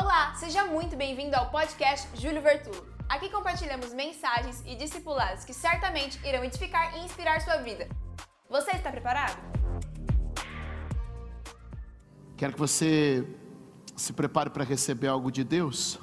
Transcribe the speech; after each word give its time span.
Olá, 0.00 0.32
seja 0.36 0.64
muito 0.64 0.94
bem-vindo 0.94 1.34
ao 1.34 1.50
podcast 1.50 2.08
Júlio 2.14 2.40
Vertulo. 2.40 2.86
Aqui 3.08 3.28
compartilhamos 3.28 3.92
mensagens 3.92 4.62
e 4.64 4.76
discipulados 4.76 5.44
que 5.44 5.52
certamente 5.52 6.20
irão 6.24 6.44
edificar 6.44 6.96
e 6.96 7.04
inspirar 7.04 7.40
sua 7.40 7.56
vida. 7.56 7.88
Você 8.48 8.70
está 8.70 8.92
preparado? 8.92 9.36
Quero 12.36 12.52
que 12.52 12.58
você 12.60 13.26
se 13.96 14.12
prepare 14.12 14.50
para 14.50 14.62
receber 14.62 15.08
algo 15.08 15.32
de 15.32 15.42
Deus. 15.42 15.98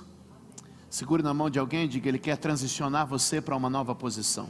Segure 0.90 1.24
na 1.24 1.34
mão 1.34 1.50
de 1.50 1.58
alguém 1.58 1.86
e 1.86 1.88
diga: 1.88 2.10
Ele 2.10 2.20
quer 2.20 2.36
transicionar 2.36 3.08
você 3.08 3.40
para 3.40 3.56
uma 3.56 3.70
nova 3.70 3.96
posição. 3.96 4.50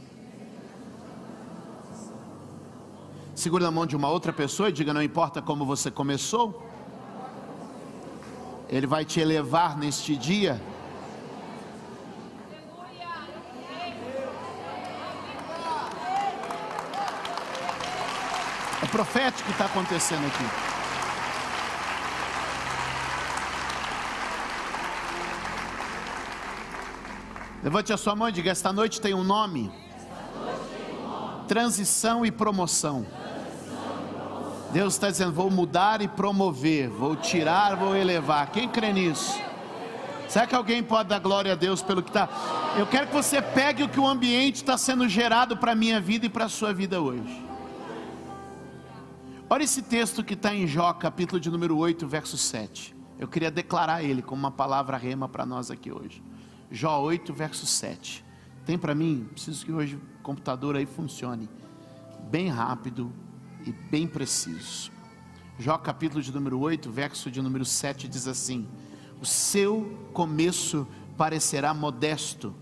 Segure 3.32 3.62
na 3.62 3.70
mão 3.70 3.86
de 3.86 3.94
uma 3.94 4.08
outra 4.08 4.32
pessoa 4.32 4.70
e 4.70 4.72
diga: 4.72 4.92
Não 4.92 5.02
importa 5.02 5.40
como 5.40 5.64
você 5.64 5.88
começou, 5.88 6.65
Ele 8.68 8.86
vai 8.86 9.04
te 9.04 9.20
elevar 9.20 9.76
neste 9.76 10.16
dia. 10.16 10.60
É 18.82 18.86
profético 18.86 19.42
o 19.42 19.44
que 19.46 19.50
está 19.52 19.66
acontecendo 19.66 20.26
aqui. 20.26 20.44
Levante 27.62 27.92
a 27.92 27.96
sua 27.96 28.14
mão 28.14 28.28
e 28.28 28.32
diga: 28.32 28.50
Esta 28.50 28.72
noite 28.72 29.00
tem 29.00 29.14
um 29.14 29.24
nome. 29.24 29.72
Transição 31.48 32.24
e 32.24 32.30
promoção. 32.30 33.06
Deus 34.72 34.94
está 34.94 35.10
dizendo: 35.10 35.32
Vou 35.32 35.50
mudar 35.50 36.02
e 36.02 36.08
promover, 36.08 36.88
vou 36.88 37.16
tirar, 37.16 37.76
vou 37.76 37.96
elevar. 37.96 38.50
Quem 38.50 38.68
crê 38.68 38.92
nisso? 38.92 39.40
Será 40.28 40.46
que 40.46 40.54
alguém 40.54 40.82
pode 40.82 41.08
dar 41.08 41.20
glória 41.20 41.52
a 41.52 41.54
Deus 41.54 41.82
pelo 41.82 42.02
que 42.02 42.10
está? 42.10 42.28
Eu 42.76 42.86
quero 42.86 43.06
que 43.06 43.14
você 43.14 43.40
pegue 43.40 43.82
o 43.82 43.88
que 43.88 44.00
o 44.00 44.06
ambiente 44.06 44.56
está 44.56 44.76
sendo 44.76 45.08
gerado 45.08 45.56
para 45.56 45.72
a 45.72 45.74
minha 45.74 46.00
vida 46.00 46.26
e 46.26 46.28
para 46.28 46.46
a 46.46 46.48
sua 46.48 46.74
vida 46.74 47.00
hoje. 47.00 47.44
Olha 49.48 49.62
esse 49.62 49.82
texto 49.82 50.24
que 50.24 50.34
está 50.34 50.52
em 50.52 50.66
Jó, 50.66 50.92
capítulo 50.92 51.40
de 51.40 51.48
número 51.48 51.78
8, 51.78 52.06
verso 52.08 52.36
7. 52.36 52.96
Eu 53.18 53.28
queria 53.28 53.50
declarar 53.50 54.02
ele 54.02 54.20
como 54.20 54.40
uma 54.40 54.50
palavra 54.50 54.96
rema 54.96 55.28
para 55.28 55.46
nós 55.46 55.70
aqui 55.70 55.92
hoje. 55.92 56.22
Jó 56.70 57.00
8, 57.00 57.32
verso 57.32 57.64
7. 57.64 58.24
Tem 58.64 58.76
para 58.76 58.94
mim? 58.94 59.28
Preciso 59.30 59.64
que 59.64 59.70
hoje 59.70 59.94
o 59.94 60.22
computador 60.22 60.74
aí 60.74 60.84
funcione 60.84 61.48
bem 62.28 62.48
rápido 62.48 63.12
e 63.66 63.72
bem 63.72 64.06
preciso. 64.06 64.92
Jó 65.58 65.76
capítulo 65.76 66.22
de 66.22 66.32
número 66.32 66.58
8, 66.60 66.90
verso 66.90 67.30
de 67.30 67.42
número 67.42 67.64
7 67.64 68.06
diz 68.06 68.28
assim: 68.28 68.68
O 69.20 69.26
seu 69.26 70.08
começo 70.12 70.86
parecerá 71.16 71.74
modesto, 71.74 72.54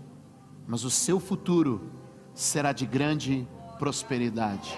mas 0.67 0.83
o 0.83 0.89
seu 0.89 1.19
futuro 1.19 1.91
será 2.33 2.73
de 2.73 2.85
grande 2.85 3.47
prosperidade. 3.77 4.77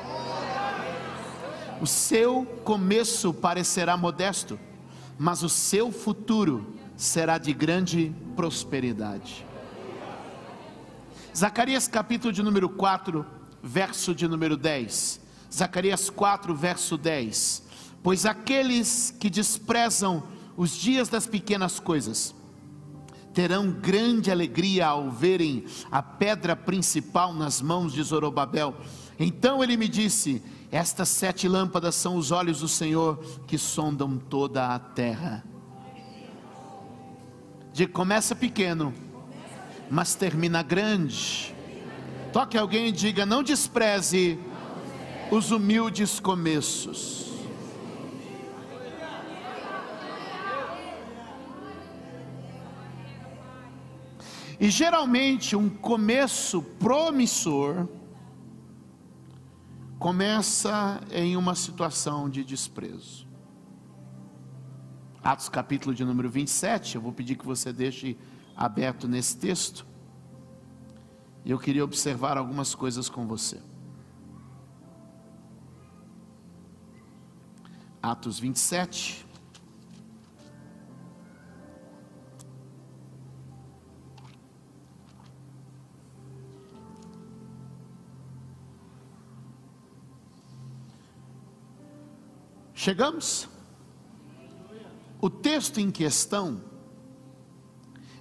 O 1.79 1.87
seu 1.87 2.43
começo 2.63 3.33
parecerá 3.33 3.95
modesto, 3.95 4.59
mas 5.17 5.43
o 5.43 5.49
seu 5.49 5.91
futuro 5.91 6.73
será 6.95 7.37
de 7.37 7.53
grande 7.53 8.13
prosperidade. 8.35 9.45
Zacarias 11.35 11.87
capítulo 11.87 12.33
de 12.33 12.41
número 12.41 12.67
4, 12.67 13.23
verso 13.61 14.15
de 14.15 14.27
número 14.27 14.57
10. 14.57 15.26
Zacarias 15.53 16.09
4, 16.09 16.53
verso 16.55 16.97
10. 16.97 17.63
Pois 18.03 18.25
aqueles 18.25 19.15
que 19.19 19.29
desprezam 19.29 20.23
os 20.55 20.75
dias 20.75 21.09
das 21.09 21.27
pequenas 21.27 21.79
coisas, 21.79 22.33
terão 23.33 23.69
grande 23.69 24.31
alegria 24.31 24.87
ao 24.87 25.11
verem 25.11 25.65
a 25.91 26.01
pedra 26.01 26.55
principal 26.55 27.33
nas 27.33 27.61
mãos 27.61 27.93
de 27.93 28.01
Zorobabel. 28.01 28.75
Então 29.19 29.63
ele 29.63 29.77
me 29.77 29.87
disse: 29.87 30.41
Estas 30.71 31.09
sete 31.09 31.47
lâmpadas 31.47 31.93
são 31.93 32.15
os 32.15 32.31
olhos 32.31 32.61
do 32.61 32.67
Senhor 32.67 33.17
que 33.45 33.57
sondam 33.57 34.17
toda 34.17 34.73
a 34.73 34.79
terra. 34.79 35.43
De 37.71 37.85
começa 37.85 38.35
pequeno, 38.35 38.91
mas 39.87 40.15
termina 40.15 40.63
grande. 40.63 41.55
Toque 42.33 42.57
alguém 42.57 42.87
e 42.87 42.91
diga: 42.91 43.23
não 43.23 43.43
despreze 43.43 44.39
os 45.31 45.51
humildes 45.51 46.19
começos. 46.19 47.27
E 54.59 54.69
geralmente 54.69 55.55
um 55.55 55.69
começo 55.69 56.61
promissor 56.61 57.87
começa 59.99 61.01
em 61.11 61.35
uma 61.35 61.53
situação 61.55 62.29
de 62.29 62.43
desprezo. 62.43 63.27
Atos 65.23 65.49
capítulo 65.49 65.93
de 65.93 66.05
número 66.05 66.29
27, 66.29 66.95
eu 66.95 67.01
vou 67.01 67.11
pedir 67.11 67.35
que 67.35 67.45
você 67.45 67.73
deixe 67.73 68.17
aberto 68.55 69.07
nesse 69.07 69.37
texto. 69.37 69.85
Eu 71.45 71.59
queria 71.59 71.83
observar 71.83 72.37
algumas 72.37 72.73
coisas 72.73 73.09
com 73.09 73.27
você. 73.27 73.66
Atos 78.01 78.39
27. 78.39 79.27
Chegamos? 92.87 93.49
O 95.19 95.29
texto 95.29 95.79
em 95.79 95.91
questão 95.91 96.61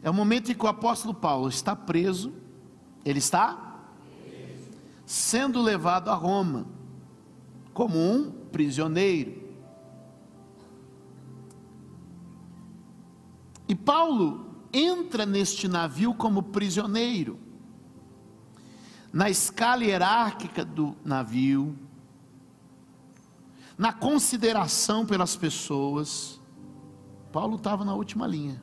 é 0.02 0.10
o 0.10 0.14
momento 0.14 0.50
em 0.50 0.56
que 0.56 0.64
o 0.64 0.68
apóstolo 0.68 1.14
Paulo 1.14 1.48
está 1.48 1.76
preso, 1.76 2.32
ele 3.04 3.20
está 3.20 3.84
sendo 5.04 5.62
levado 5.62 6.10
a 6.10 6.14
Roma 6.14 6.66
como 7.72 7.96
um 7.96 8.32
prisioneiro. 8.50 9.45
E 13.68 13.74
Paulo 13.74 14.46
entra 14.72 15.26
neste 15.26 15.66
navio 15.68 16.14
como 16.14 16.42
prisioneiro. 16.42 17.38
Na 19.12 19.30
escala 19.30 19.84
hierárquica 19.84 20.64
do 20.64 20.94
navio, 21.04 21.76
na 23.78 23.92
consideração 23.92 25.06
pelas 25.06 25.36
pessoas, 25.36 26.40
Paulo 27.32 27.56
estava 27.56 27.84
na 27.84 27.94
última 27.94 28.26
linha. 28.26 28.62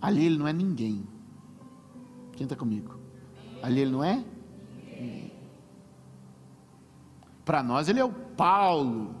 Ali 0.00 0.26
ele 0.26 0.38
não 0.38 0.48
é 0.48 0.52
ninguém. 0.52 1.06
Quem 2.32 2.44
está 2.44 2.56
comigo? 2.56 2.98
Ali 3.62 3.80
ele 3.80 3.90
não 3.90 4.02
é? 4.02 4.24
Para 7.44 7.62
nós 7.62 7.88
ele 7.88 8.00
é 8.00 8.04
o 8.04 8.12
Paulo. 8.12 9.14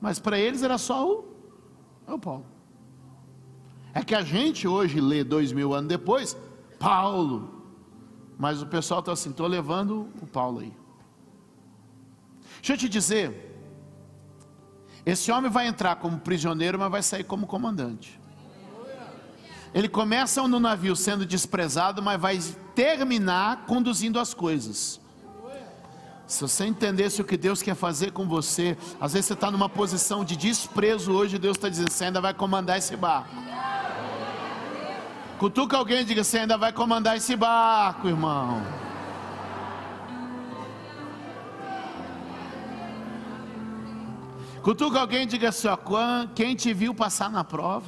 Mas 0.00 0.18
para 0.18 0.38
eles 0.38 0.62
era 0.62 0.78
só 0.78 1.08
o, 1.10 1.31
é 2.06 2.12
o 2.12 2.18
Paulo. 2.18 2.46
É 3.94 4.02
que 4.02 4.14
a 4.14 4.22
gente 4.22 4.66
hoje 4.66 5.00
lê 5.00 5.22
dois 5.22 5.52
mil 5.52 5.74
anos 5.74 5.88
depois, 5.88 6.36
Paulo. 6.78 7.62
Mas 8.38 8.62
o 8.62 8.66
pessoal 8.66 9.00
está 9.00 9.12
assim, 9.12 9.30
estou 9.30 9.46
levando 9.46 10.08
o 10.20 10.26
Paulo 10.26 10.60
aí. 10.60 10.72
Deixa 12.56 12.72
eu 12.74 12.78
te 12.78 12.88
dizer, 12.88 13.52
esse 15.04 15.30
homem 15.32 15.50
vai 15.50 15.66
entrar 15.66 15.96
como 15.96 16.18
prisioneiro, 16.18 16.78
mas 16.78 16.90
vai 16.90 17.02
sair 17.02 17.24
como 17.24 17.46
comandante. 17.46 18.20
Ele 19.74 19.88
começa 19.88 20.46
no 20.46 20.60
navio 20.60 20.94
sendo 20.94 21.26
desprezado, 21.26 22.02
mas 22.02 22.20
vai 22.20 22.38
terminar 22.74 23.66
conduzindo 23.66 24.18
as 24.20 24.32
coisas. 24.32 25.00
Se 26.32 26.40
você 26.40 26.64
entendesse 26.64 27.20
o 27.20 27.26
que 27.26 27.36
Deus 27.36 27.60
quer 27.60 27.74
fazer 27.74 28.10
com 28.10 28.26
você, 28.26 28.74
às 28.98 29.12
vezes 29.12 29.26
você 29.26 29.34
está 29.34 29.50
numa 29.50 29.68
posição 29.68 30.24
de 30.24 30.34
desprezo 30.34 31.12
hoje, 31.12 31.38
Deus 31.38 31.58
está 31.58 31.68
dizendo, 31.68 31.90
você 31.90 32.06
ainda 32.06 32.22
vai 32.22 32.32
comandar 32.32 32.78
esse 32.78 32.96
barco. 32.96 33.28
Cutuca 35.38 35.76
alguém 35.76 36.00
e 36.00 36.04
diga, 36.04 36.24
você 36.24 36.38
ainda 36.38 36.56
vai 36.56 36.72
comandar 36.72 37.18
esse 37.18 37.36
barco, 37.36 38.08
irmão. 38.08 38.62
Cutuca 44.62 45.00
alguém 45.00 45.24
e 45.24 45.26
diga 45.26 45.50
assim: 45.50 45.68
ó, 45.68 45.76
quem 46.34 46.56
te 46.56 46.72
viu 46.72 46.94
passar 46.94 47.30
na 47.30 47.44
prova? 47.44 47.84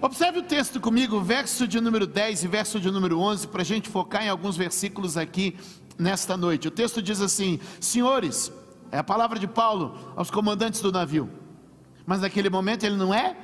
Observe 0.00 0.38
o 0.38 0.42
texto 0.42 0.80
comigo, 0.80 1.20
verso 1.20 1.66
de 1.66 1.80
número 1.80 2.06
10 2.06 2.44
e 2.44 2.48
verso 2.48 2.78
de 2.78 2.88
número 2.88 3.18
11, 3.18 3.48
para 3.48 3.62
a 3.62 3.64
gente 3.64 3.88
focar 3.88 4.22
em 4.22 4.28
alguns 4.28 4.56
versículos 4.56 5.16
aqui 5.16 5.56
nesta 5.98 6.36
noite. 6.36 6.68
O 6.68 6.70
texto 6.70 7.02
diz 7.02 7.20
assim: 7.20 7.58
Senhores, 7.80 8.52
é 8.92 8.98
a 8.98 9.04
palavra 9.04 9.40
de 9.40 9.48
Paulo 9.48 10.14
aos 10.14 10.30
comandantes 10.30 10.80
do 10.80 10.92
navio. 10.92 11.28
Mas 12.06 12.20
naquele 12.20 12.48
momento 12.48 12.84
ele 12.84 12.96
não 12.96 13.12
é, 13.12 13.36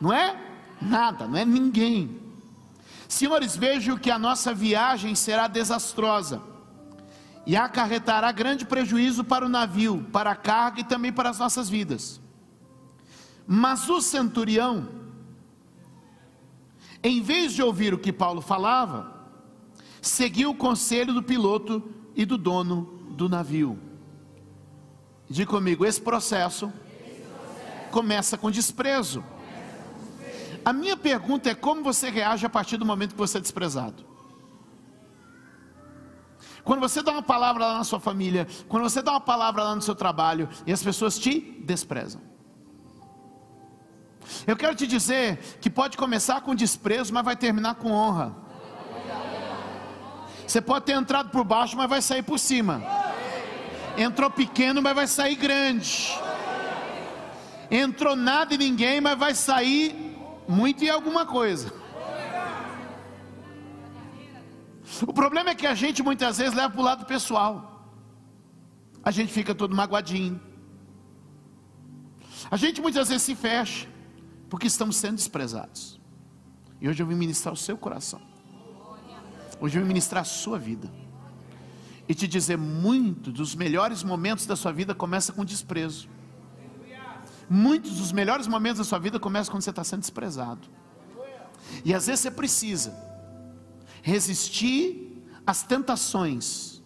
não 0.00 0.12
é 0.12 0.36
nada, 0.82 1.28
não 1.28 1.38
é 1.38 1.44
ninguém. 1.44 2.20
Senhores, 3.08 3.56
vejo 3.56 3.98
que 3.98 4.10
a 4.10 4.18
nossa 4.18 4.52
viagem 4.52 5.14
será 5.14 5.46
desastrosa 5.46 6.42
e 7.46 7.56
acarretará 7.56 8.32
grande 8.32 8.66
prejuízo 8.66 9.22
para 9.22 9.46
o 9.46 9.48
navio, 9.48 10.04
para 10.12 10.32
a 10.32 10.36
carga 10.36 10.80
e 10.80 10.84
também 10.84 11.12
para 11.12 11.30
as 11.30 11.38
nossas 11.38 11.68
vidas. 11.68 12.20
Mas 13.46 13.88
o 13.88 14.00
centurião, 14.00 14.88
em 17.08 17.20
vez 17.20 17.52
de 17.52 17.62
ouvir 17.62 17.94
o 17.94 17.98
que 17.98 18.12
Paulo 18.12 18.40
falava, 18.40 19.12
seguiu 20.00 20.50
o 20.50 20.54
conselho 20.56 21.14
do 21.14 21.22
piloto 21.22 21.82
e 22.14 22.24
do 22.24 22.36
dono 22.36 23.00
do 23.10 23.28
navio. 23.28 23.78
Diga 25.28 25.50
comigo, 25.50 25.84
esse 25.84 26.00
processo, 26.00 26.72
começa 27.90 28.36
com 28.36 28.50
desprezo. 28.50 29.24
A 30.64 30.72
minha 30.72 30.96
pergunta 30.96 31.48
é 31.48 31.54
como 31.54 31.82
você 31.82 32.10
reage 32.10 32.44
a 32.44 32.48
partir 32.48 32.76
do 32.76 32.84
momento 32.84 33.12
que 33.12 33.18
você 33.18 33.38
é 33.38 33.40
desprezado. 33.40 34.04
Quando 36.64 36.80
você 36.80 37.00
dá 37.02 37.12
uma 37.12 37.22
palavra 37.22 37.66
lá 37.66 37.78
na 37.78 37.84
sua 37.84 38.00
família, 38.00 38.48
quando 38.68 38.82
você 38.82 39.00
dá 39.00 39.12
uma 39.12 39.20
palavra 39.20 39.62
lá 39.62 39.76
no 39.76 39.82
seu 39.82 39.94
trabalho 39.94 40.48
e 40.66 40.72
as 40.72 40.82
pessoas 40.82 41.16
te 41.16 41.38
desprezam. 41.64 42.20
Eu 44.46 44.56
quero 44.56 44.74
te 44.74 44.86
dizer 44.86 45.38
que 45.60 45.70
pode 45.70 45.96
começar 45.96 46.40
com 46.40 46.54
desprezo, 46.54 47.12
mas 47.12 47.24
vai 47.24 47.36
terminar 47.36 47.76
com 47.76 47.92
honra. 47.92 48.34
Você 50.46 50.60
pode 50.60 50.84
ter 50.84 50.92
entrado 50.92 51.30
por 51.30 51.44
baixo, 51.44 51.76
mas 51.76 51.88
vai 51.88 52.00
sair 52.00 52.22
por 52.22 52.38
cima. 52.38 52.82
Entrou 53.96 54.30
pequeno, 54.30 54.80
mas 54.80 54.94
vai 54.94 55.06
sair 55.06 55.34
grande. 55.34 56.12
Entrou 57.70 58.14
nada 58.14 58.54
e 58.54 58.58
ninguém, 58.58 59.00
mas 59.00 59.18
vai 59.18 59.34
sair 59.34 60.16
muito 60.46 60.84
e 60.84 60.90
alguma 60.90 61.26
coisa. 61.26 61.72
O 65.06 65.12
problema 65.12 65.50
é 65.50 65.54
que 65.54 65.66
a 65.66 65.74
gente 65.74 66.02
muitas 66.02 66.38
vezes 66.38 66.54
leva 66.54 66.70
para 66.70 66.80
o 66.80 66.84
lado 66.84 67.04
pessoal. 67.06 67.76
A 69.02 69.10
gente 69.10 69.32
fica 69.32 69.54
todo 69.54 69.74
magoadinho. 69.74 70.40
A 72.50 72.56
gente 72.56 72.80
muitas 72.80 73.08
vezes 73.08 73.22
se 73.22 73.34
fecha, 73.34 73.88
porque 74.48 74.66
estamos 74.66 74.96
sendo 74.96 75.16
desprezados. 75.16 76.00
E 76.80 76.88
hoje 76.88 77.02
eu 77.02 77.06
vim 77.06 77.14
ministrar 77.14 77.52
o 77.52 77.56
seu 77.56 77.76
coração. 77.76 78.20
Hoje 79.60 79.78
eu 79.78 79.82
vim 79.82 79.88
ministrar 79.88 80.22
a 80.22 80.24
sua 80.24 80.58
vida. 80.58 80.90
E 82.08 82.14
te 82.14 82.28
dizer, 82.28 82.56
muito 82.56 83.32
dos 83.32 83.54
melhores 83.54 84.02
momentos 84.02 84.46
da 84.46 84.54
sua 84.54 84.72
vida 84.72 84.94
começa 84.94 85.32
com 85.32 85.44
desprezo. 85.44 86.08
Muitos 87.48 87.96
dos 87.96 88.12
melhores 88.12 88.46
momentos 88.46 88.78
da 88.78 88.84
sua 88.84 88.98
vida 88.98 89.18
começam 89.18 89.52
quando 89.52 89.62
você 89.62 89.70
está 89.70 89.84
sendo 89.84 90.00
desprezado. 90.00 90.68
E 91.84 91.94
às 91.94 92.06
vezes 92.06 92.20
você 92.20 92.30
precisa 92.30 92.94
resistir 94.02 95.24
às 95.46 95.62
tentações 95.62 96.82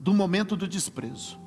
do 0.00 0.14
momento 0.14 0.56
do 0.56 0.66
desprezo. 0.66 1.38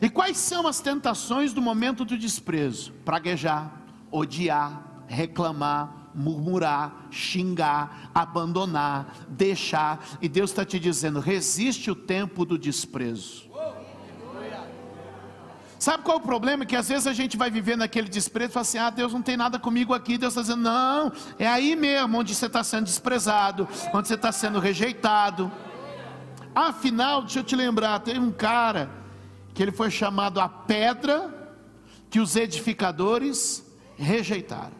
E 0.00 0.08
quais 0.08 0.36
são 0.38 0.66
as 0.66 0.80
tentações 0.80 1.52
do 1.52 1.60
momento 1.60 2.04
do 2.04 2.16
desprezo? 2.16 2.92
Praguejar, 3.04 3.85
odiar, 4.10 5.04
reclamar, 5.06 6.10
murmurar, 6.14 7.08
xingar, 7.10 8.10
abandonar, 8.14 9.14
deixar, 9.28 10.02
e 10.20 10.28
Deus 10.28 10.50
está 10.50 10.64
te 10.64 10.78
dizendo: 10.78 11.20
resiste 11.20 11.90
o 11.90 11.94
tempo 11.94 12.44
do 12.44 12.58
desprezo. 12.58 13.46
Sabe 15.78 16.02
qual 16.02 16.16
é 16.16 16.20
o 16.20 16.22
problema? 16.22 16.64
Que 16.64 16.74
às 16.74 16.88
vezes 16.88 17.06
a 17.06 17.12
gente 17.12 17.36
vai 17.36 17.50
viver 17.50 17.76
naquele 17.76 18.08
desprezo 18.08 18.50
e 18.50 18.52
fala 18.52 18.62
assim: 18.62 18.78
ah, 18.78 18.90
Deus 18.90 19.12
não 19.12 19.20
tem 19.20 19.36
nada 19.36 19.58
comigo 19.58 19.92
aqui. 19.92 20.16
Deus 20.16 20.32
está 20.32 20.40
dizendo: 20.40 20.62
não, 20.62 21.12
é 21.38 21.46
aí 21.46 21.76
mesmo 21.76 22.18
onde 22.18 22.34
você 22.34 22.46
está 22.46 22.64
sendo 22.64 22.84
desprezado, 22.84 23.68
onde 23.92 24.08
você 24.08 24.14
está 24.14 24.32
sendo 24.32 24.58
rejeitado. 24.58 25.52
Afinal, 26.54 27.20
deixa 27.20 27.40
eu 27.40 27.44
te 27.44 27.54
lembrar: 27.54 27.98
teve 28.00 28.18
um 28.18 28.32
cara 28.32 28.90
que 29.52 29.62
ele 29.62 29.72
foi 29.72 29.90
chamado 29.90 30.40
a 30.40 30.48
pedra 30.48 31.52
que 32.08 32.20
os 32.20 32.36
edificadores 32.36 33.65
rejeitaram. 33.96 34.76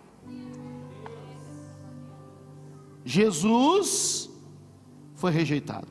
Jesus 3.05 4.31
foi 5.15 5.31
rejeitado. 5.31 5.89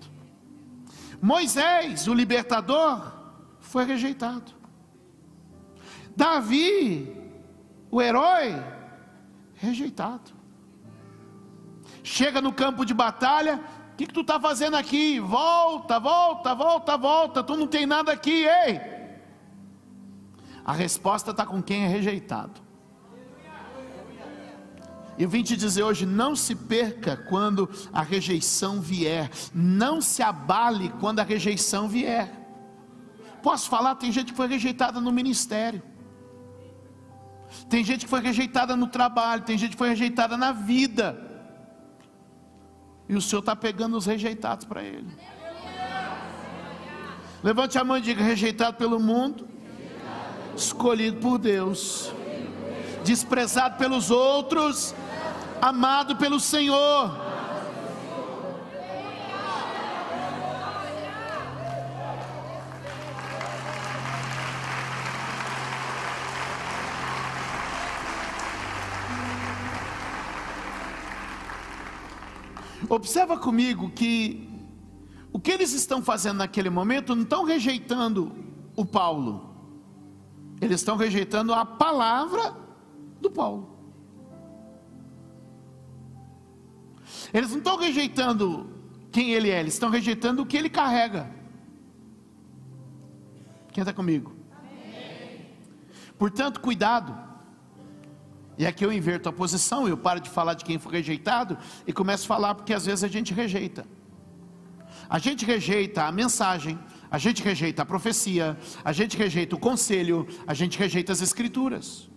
Moisés, 1.22 2.07
o 2.07 2.13
libertador, 2.13 3.13
foi 3.60 3.86
rejeitado. 3.86 4.54
Davi, 6.16 7.16
o 7.89 8.01
herói, 8.01 8.56
rejeitado. 9.56 10.31
Chega 12.04 12.42
no 12.42 12.54
campo 12.54 12.86
de 12.86 12.94
batalha, 12.94 13.60
o 13.94 13.95
que, 13.95 14.06
que 14.06 14.13
tu 14.13 14.22
está 14.22 14.39
fazendo 14.39 14.75
aqui? 14.75 15.19
Volta, 15.19 16.00
volta, 16.00 16.54
volta, 16.54 16.98
volta, 16.98 17.44
tu 17.44 17.56
não 17.56 17.66
tem 17.66 17.86
nada 17.86 18.12
aqui, 18.12 18.45
ei. 18.45 18.81
A 20.63 20.74
resposta 20.74 21.31
está 21.31 21.45
com 21.45 21.62
quem 21.62 21.86
é 21.86 21.88
rejeitado. 21.88 22.64
Eu 25.17 25.29
vim 25.29 25.44
te 25.44 25.56
dizer 25.56 25.83
hoje: 25.83 26.06
não 26.06 26.35
se 26.35 26.53
perca 26.53 27.15
quando 27.15 27.69
a 27.94 28.01
rejeição 28.01 28.81
vier, 28.81 29.29
não 29.53 30.01
se 30.01 30.21
abale 30.21 30.89
quando 31.00 31.19
a 31.19 31.23
rejeição 31.23 31.88
vier. 31.88 32.31
Posso 33.41 33.69
falar? 33.69 33.95
Tem 33.95 34.12
gente 34.12 34.31
que 34.31 34.38
foi 34.38 34.47
rejeitada 34.47 35.00
no 35.00 35.12
ministério, 35.12 35.81
tem 37.69 37.83
gente 37.83 38.06
que 38.06 38.09
foi 38.09 38.19
rejeitada 38.19 38.75
no 38.75 38.88
trabalho, 38.88 39.44
tem 39.44 39.57
gente 39.57 39.71
que 39.71 39.77
foi 39.77 39.89
rejeitada 39.89 40.35
na 40.35 40.51
vida, 40.51 41.21
e 43.07 43.15
o 43.15 43.21
Senhor 43.21 43.39
está 43.39 43.56
pegando 43.56 43.95
os 43.95 44.06
rejeitados 44.06 44.65
para 44.65 44.83
Ele. 44.83 45.15
Levante 47.41 47.77
a 47.77 47.83
mão 47.83 47.97
e 47.97 48.01
diga: 48.01 48.21
rejeitado 48.21 48.75
pelo 48.75 49.00
mundo, 49.00 49.47
escolhido 50.57 51.19
por 51.19 51.38
Deus, 51.38 52.12
desprezado 53.06 53.77
pelos 53.77 54.12
outros 54.12 54.94
amado 55.61 56.15
pelo 56.15 56.39
Senhor. 56.39 57.25
Observa 72.88 73.38
comigo 73.38 73.89
que 73.89 74.47
o 75.33 75.39
que 75.39 75.51
eles 75.51 75.74
estão 75.74 76.01
fazendo 76.01 76.38
naquele 76.38 76.69
momento 76.69 77.15
não 77.15 77.24
estão 77.24 77.43
rejeitando 77.43 78.31
o 78.75 78.85
Paulo, 78.85 79.50
eles 80.62 80.79
estão 80.79 80.95
rejeitando 80.95 81.53
a 81.53 81.65
palavra 81.65 82.55
do 83.19 83.29
Paulo. 83.29 83.75
Eles 87.36 87.51
não 87.51 87.58
estão 87.58 87.75
rejeitando 87.75 88.70
quem 89.12 89.34
ele 89.34 89.50
é, 89.50 89.60
eles 89.60 89.74
estão 89.74 89.89
rejeitando 89.89 90.42
o 90.42 90.46
que 90.46 90.56
ele 90.56 90.70
carrega. 90.70 91.30
Quem 93.74 93.82
está 93.82 93.92
comigo? 93.92 94.34
Amém. 94.58 95.46
Portanto, 96.18 96.62
cuidado. 96.62 97.13
E 98.58 98.65
aqui 98.65 98.86
eu 98.86 98.92
inverto 98.92 99.27
a 99.27 99.34
posição, 99.34 99.86
eu 99.86 99.98
paro 99.98 100.22
de 100.22 100.30
falar 100.30 100.54
de 100.54 100.63
quem 100.63 100.80
foi 100.80 100.94
rejeitado 100.94 101.58
e 101.86 101.92
começo 101.92 102.24
a 102.24 102.27
falar 102.27 102.56
porque 102.56 102.74
às 102.74 102.86
vezes 102.86 103.04
a 103.04 103.10
gente 103.10 103.34
rejeita. 103.34 103.86
A 105.10 105.20
gente 105.20 105.46
rejeita 105.46 106.06
a 106.06 106.12
mensagem, 106.13 106.80
a 107.12 107.18
gente 107.18 107.44
rejeita 107.44 107.82
a 107.82 107.86
profecia, 107.86 108.58
a 108.82 108.94
gente 108.94 109.18
rejeita 109.18 109.58
o 109.58 109.60
conselho, 109.60 110.25
a 110.48 110.54
gente 110.54 110.80
rejeita 110.80 111.12
as 111.12 111.22
escrituras. 111.22 112.10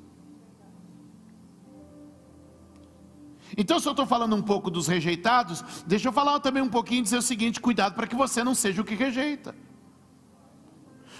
Então, 3.56 3.80
se 3.80 3.88
eu 3.88 3.92
estou 3.92 4.06
falando 4.06 4.36
um 4.36 4.42
pouco 4.42 4.70
dos 4.70 4.86
rejeitados, 4.86 5.64
deixa 5.86 6.08
eu 6.08 6.12
falar 6.12 6.40
também 6.40 6.62
um 6.62 6.68
pouquinho 6.68 7.00
e 7.00 7.02
dizer 7.02 7.18
o 7.18 7.22
seguinte: 7.22 7.60
cuidado 7.60 7.94
para 7.94 8.06
que 8.06 8.16
você 8.16 8.44
não 8.44 8.54
seja 8.54 8.82
o 8.82 8.84
que 8.84 8.94
rejeita. 8.94 9.54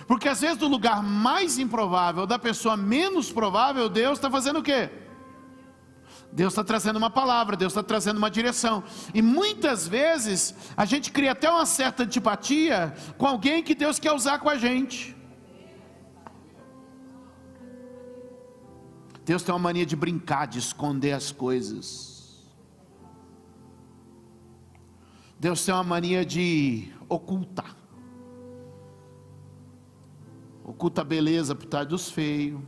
Porque 0.07 0.29
às 0.29 0.41
vezes, 0.41 0.57
do 0.57 0.69
lugar 0.69 1.03
mais 1.03 1.59
improvável, 1.59 2.27
da 2.27 2.39
pessoa 2.39 2.77
menos 2.77 3.31
provável, 3.31 3.89
Deus 3.89 4.19
está 4.19 4.31
fazendo 4.31 4.61
o 4.61 4.63
quê? 4.63 4.91
Deus 6.31 6.53
está 6.53 6.63
trazendo 6.63 6.97
uma 6.97 7.11
palavra, 7.11 7.57
Deus 7.57 7.73
está 7.73 7.83
trazendo 7.83 8.19
uma 8.19 8.31
direção. 8.31 8.85
E 9.15 9.23
muitas 9.23 9.89
vezes 9.89 10.55
a 10.77 10.85
gente 10.85 11.11
cria 11.11 11.33
até 11.33 11.51
uma 11.51 11.65
certa 11.65 12.03
antipatia 12.03 12.95
com 13.17 13.27
alguém 13.27 13.63
que 13.63 13.75
Deus 13.75 13.99
quer 13.99 14.13
usar 14.13 14.39
com 14.39 14.49
a 14.49 14.57
gente. 14.57 15.17
Deus 19.25 19.43
tem 19.43 19.53
uma 19.55 19.59
mania 19.59 19.85
de 19.85 19.97
brincar, 19.97 20.47
de 20.47 20.59
esconder 20.59 21.13
as 21.13 21.31
coisas. 21.31 22.18
Deus 25.39 25.65
tem 25.65 25.73
uma 25.73 25.85
mania 25.85 26.25
de 26.25 26.93
ocultar. 27.09 27.77
Oculta 30.65 31.03
a 31.03 31.05
beleza 31.05 31.55
por 31.55 31.67
trás 31.67 31.87
dos 31.87 32.11
feios, 32.11 32.61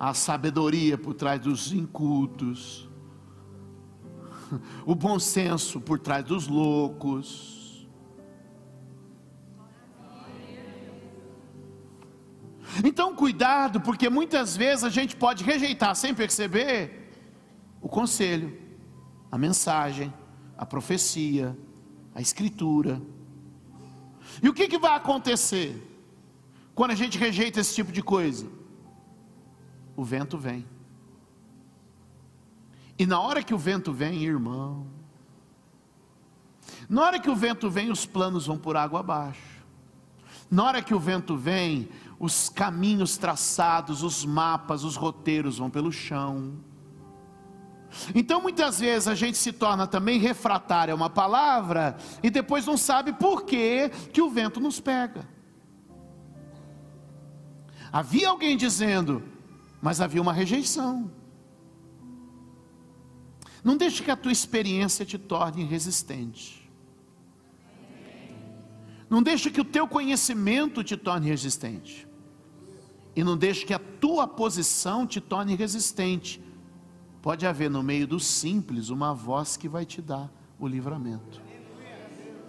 a 0.00 0.14
sabedoria 0.14 0.96
por 0.96 1.12
trás 1.14 1.40
dos 1.40 1.72
incultos, 1.72 2.88
o 4.86 4.94
bom 4.94 5.18
senso 5.18 5.78
por 5.80 5.98
trás 5.98 6.24
dos 6.24 6.48
loucos. 6.48 7.86
Então, 12.82 13.14
cuidado, 13.14 13.80
porque 13.80 14.08
muitas 14.08 14.56
vezes 14.56 14.84
a 14.84 14.88
gente 14.88 15.16
pode 15.16 15.44
rejeitar 15.44 15.94
sem 15.94 16.14
perceber 16.14 17.10
o 17.80 17.88
conselho, 17.88 18.56
a 19.30 19.36
mensagem, 19.36 20.12
a 20.58 20.66
profecia, 20.66 21.56
a 22.14 22.20
escritura. 22.20 23.00
E 24.42 24.48
o 24.48 24.52
que, 24.52 24.66
que 24.66 24.78
vai 24.78 24.96
acontecer? 24.96 25.80
Quando 26.74 26.90
a 26.90 26.96
gente 26.96 27.16
rejeita 27.16 27.60
esse 27.60 27.74
tipo 27.74 27.92
de 27.92 28.02
coisa, 28.02 28.48
o 29.96 30.04
vento 30.04 30.36
vem. 30.36 30.66
E 32.98 33.06
na 33.06 33.20
hora 33.20 33.42
que 33.42 33.54
o 33.54 33.58
vento 33.58 33.92
vem, 33.92 34.24
irmão, 34.24 34.86
na 36.88 37.02
hora 37.02 37.20
que 37.20 37.30
o 37.30 37.36
vento 37.36 37.70
vem, 37.70 37.90
os 37.90 38.04
planos 38.04 38.46
vão 38.46 38.58
por 38.58 38.76
água 38.76 39.00
abaixo. 39.00 39.64
Na 40.50 40.64
hora 40.64 40.82
que 40.82 40.94
o 40.94 40.98
vento 40.98 41.36
vem, 41.36 41.88
os 42.18 42.48
caminhos 42.48 43.16
traçados, 43.16 44.02
os 44.02 44.24
mapas, 44.24 44.82
os 44.82 44.96
roteiros 44.96 45.58
vão 45.58 45.70
pelo 45.70 45.92
chão. 45.92 46.54
Então 48.14 48.40
muitas 48.40 48.80
vezes 48.80 49.08
a 49.08 49.14
gente 49.14 49.38
se 49.38 49.52
torna 49.52 49.86
também 49.86 50.18
refratário 50.18 50.92
a 50.92 50.96
uma 50.96 51.10
palavra 51.10 51.96
e 52.22 52.30
depois 52.30 52.66
não 52.66 52.76
sabe 52.76 53.12
por 53.12 53.44
que, 53.44 53.88
que 54.12 54.20
o 54.20 54.30
vento 54.30 54.60
nos 54.60 54.80
pega. 54.80 55.26
Havia 57.90 58.28
alguém 58.28 58.56
dizendo, 58.56 59.22
mas 59.80 60.00
havia 60.00 60.20
uma 60.20 60.32
rejeição. 60.32 61.10
Não 63.64 63.76
deixe 63.76 64.02
que 64.02 64.10
a 64.10 64.16
tua 64.16 64.32
experiência 64.32 65.04
te 65.04 65.18
torne 65.18 65.64
resistente. 65.64 66.58
Não 69.08 69.22
deixe 69.22 69.50
que 69.50 69.60
o 69.60 69.64
teu 69.64 69.88
conhecimento 69.88 70.84
te 70.84 70.96
torne 70.96 71.28
resistente. 71.28 72.06
E 73.16 73.24
não 73.24 73.36
deixe 73.36 73.64
que 73.64 73.74
a 73.74 73.78
tua 73.78 74.28
posição 74.28 75.06
te 75.06 75.20
torne 75.20 75.54
resistente. 75.54 76.42
Pode 77.28 77.46
haver 77.46 77.68
no 77.68 77.82
meio 77.82 78.06
do 78.06 78.18
simples 78.18 78.88
uma 78.88 79.12
voz 79.12 79.54
que 79.54 79.68
vai 79.68 79.84
te 79.84 80.00
dar 80.00 80.30
o 80.58 80.66
livramento. 80.66 81.42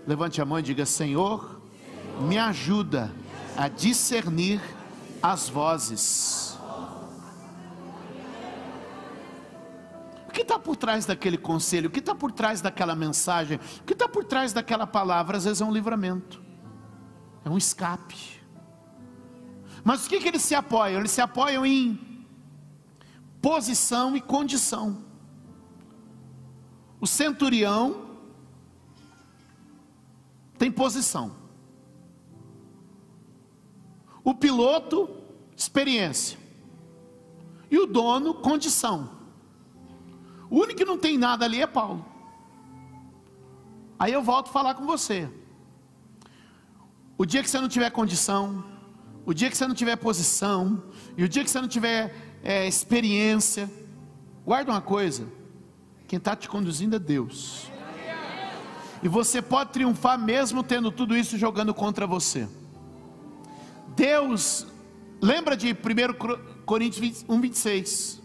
Levante 0.08 0.42
a 0.42 0.46
mão 0.46 0.58
e 0.58 0.62
diga: 0.62 0.86
Senhor, 0.86 1.62
me 2.22 2.38
ajuda 2.38 3.14
a 3.58 3.68
discernir 3.68 4.62
as 5.22 5.50
vozes. 5.50 6.58
O 10.30 10.32
que 10.32 10.44
está 10.44 10.58
por 10.58 10.78
trás 10.78 11.06
daquele 11.06 11.38
conselho? 11.38 11.90
O 11.90 11.92
que 11.92 12.00
está 12.00 12.16
por 12.16 12.32
trás 12.32 12.62
daquela 12.62 12.96
mensagem? 12.96 13.60
O 13.82 13.84
que 13.84 13.92
está 13.92 14.08
por 14.08 14.24
trás 14.24 14.54
daquela 14.54 14.88
palavra? 14.88 15.36
Às 15.36 15.44
vezes 15.44 15.60
é 15.60 15.66
um 15.66 15.74
livramento, 15.74 16.42
é 17.44 17.50
um 17.50 17.58
escape. 17.58 18.42
Mas 19.84 20.06
o 20.06 20.10
que, 20.10 20.22
que 20.22 20.30
eles 20.30 20.42
se 20.42 20.56
apoiam? 20.56 21.02
Eles 21.02 21.12
se 21.12 21.20
apoiam 21.20 21.66
em 21.66 22.09
posição 23.42 24.16
e 24.16 24.22
condição. 24.22 25.04
O 27.00 27.08
centurião 27.08 28.10
tem 30.58 30.72
posição. 30.72 31.36
O 34.24 34.34
piloto, 34.34 35.10
experiência. 35.56 36.38
E 37.72 37.78
o 37.78 37.86
dono, 37.86 38.34
condição. 38.34 39.10
O 40.50 40.58
único 40.58 40.80
que 40.80 40.86
não 40.86 40.98
tem 40.98 41.18
nada 41.18 41.46
ali 41.46 41.62
é 41.62 41.68
Paulo. 41.68 42.06
Aí 43.98 44.12
eu 44.12 44.22
volto 44.22 44.50
a 44.50 44.52
falar 44.52 44.76
com 44.76 44.86
você. 44.86 45.30
O 47.18 47.26
dia 47.26 47.44
que 47.44 47.50
você 47.50 47.60
não 47.60 47.70
tiver 47.70 47.90
condição, 47.92 48.64
o 49.26 49.34
dia 49.34 49.50
que 49.50 49.58
você 49.58 49.68
não 49.68 49.76
tiver 49.76 49.96
posição, 49.98 50.84
e 51.18 51.24
o 51.24 51.30
dia 51.30 51.44
que 51.44 51.50
você 51.50 51.62
não 51.62 51.68
tiver 51.68 52.29
é, 52.44 52.68
experiência, 52.68 53.70
guarda 54.46 54.72
uma 54.72 54.82
coisa: 54.82 55.28
quem 56.08 56.18
está 56.18 56.36
te 56.36 56.50
conduzindo 56.50 56.96
é 56.96 57.00
Deus. 57.00 57.70
E 59.02 59.08
você 59.08 59.42
pode 59.42 59.72
triunfar 59.72 60.20
mesmo 60.20 60.62
tendo 60.62 60.92
tudo 60.92 61.16
isso 61.16 61.38
jogando 61.38 61.74
contra 61.74 62.06
você. 62.06 62.50
Deus, 63.96 64.68
lembra 65.22 65.56
de 65.56 65.72
1 65.72 66.66
Coríntios 66.66 67.26
1, 67.28 67.42
26. 67.42 68.22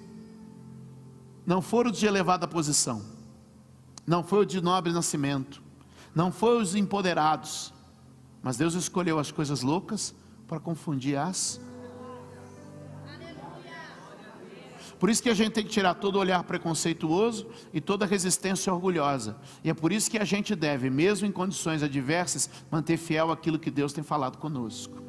Não 1.47 1.61
foram 1.61 1.91
de 1.91 2.07
elevada 2.07 2.49
posição, 2.49 3.03
não 4.07 4.25
foi 4.25 4.41
o 4.41 4.45
de 4.45 4.61
nobre 4.61 4.93
nascimento, 4.93 5.63
não 6.15 6.33
foi 6.33 6.61
os 6.61 6.75
empoderados, 6.75 7.73
mas 8.43 8.57
Deus 8.57 8.75
escolheu 8.75 9.19
as 9.19 9.31
coisas 9.31 9.63
loucas 9.63 10.15
para 10.47 10.59
confundir 10.59 11.17
as. 11.17 11.61
Por 15.05 15.11
isso 15.11 15.23
que 15.23 15.29
a 15.29 15.35
gente 15.35 15.51
tem 15.51 15.63
que 15.63 15.69
tirar 15.69 15.93
todo 15.93 16.19
olhar 16.19 16.43
preconceituoso 16.45 17.47
e 17.75 17.79
toda 17.79 18.07
resistência 18.07 18.73
orgulhosa. 18.73 19.37
E 19.63 19.69
é 19.69 19.75
por 19.75 19.93
isso 19.93 20.11
que 20.11 20.17
a 20.17 20.25
gente 20.25 20.57
deve, 20.57 20.89
mesmo 20.89 21.27
em 21.27 21.31
condições 21.31 21.83
adversas, 21.83 22.49
manter 22.71 22.97
fiel 22.97 23.31
aquilo 23.31 23.59
que 23.59 23.71
Deus 23.71 23.93
tem 23.93 24.03
falado 24.03 24.39
conosco. 24.39 25.03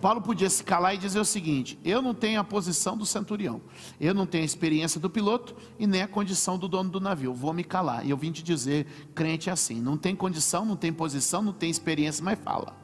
Paulo 0.00 0.22
podia 0.22 0.48
se 0.48 0.62
calar 0.62 0.94
e 0.94 0.96
dizer 0.96 1.18
o 1.18 1.24
seguinte: 1.24 1.76
eu 1.84 2.00
não 2.00 2.14
tenho 2.14 2.38
a 2.38 2.44
posição 2.44 2.96
do 2.96 3.04
centurião, 3.04 3.60
eu 4.00 4.14
não 4.14 4.26
tenho 4.26 4.44
a 4.44 4.46
experiência 4.46 5.00
do 5.00 5.10
piloto 5.10 5.56
e 5.76 5.88
nem 5.88 6.02
a 6.02 6.06
condição 6.06 6.56
do 6.56 6.68
dono 6.68 6.88
do 6.88 7.00
navio, 7.00 7.34
vou 7.34 7.52
me 7.52 7.64
calar. 7.64 8.06
E 8.06 8.10
eu 8.10 8.16
vim 8.16 8.30
te 8.30 8.44
dizer, 8.44 8.86
crente 9.12 9.50
é 9.50 9.52
assim: 9.52 9.80
não 9.80 9.96
tem 9.96 10.14
condição, 10.14 10.64
não 10.64 10.76
tem 10.76 10.92
posição, 10.92 11.42
não 11.42 11.52
tem 11.52 11.68
experiência, 11.68 12.24
mas 12.24 12.38
fala. 12.38 12.76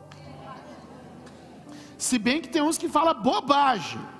Se 1.96 2.18
bem 2.18 2.40
que 2.40 2.48
tem 2.48 2.62
uns 2.62 2.76
que 2.76 2.88
falam 2.88 3.14
bobagem, 3.22 4.15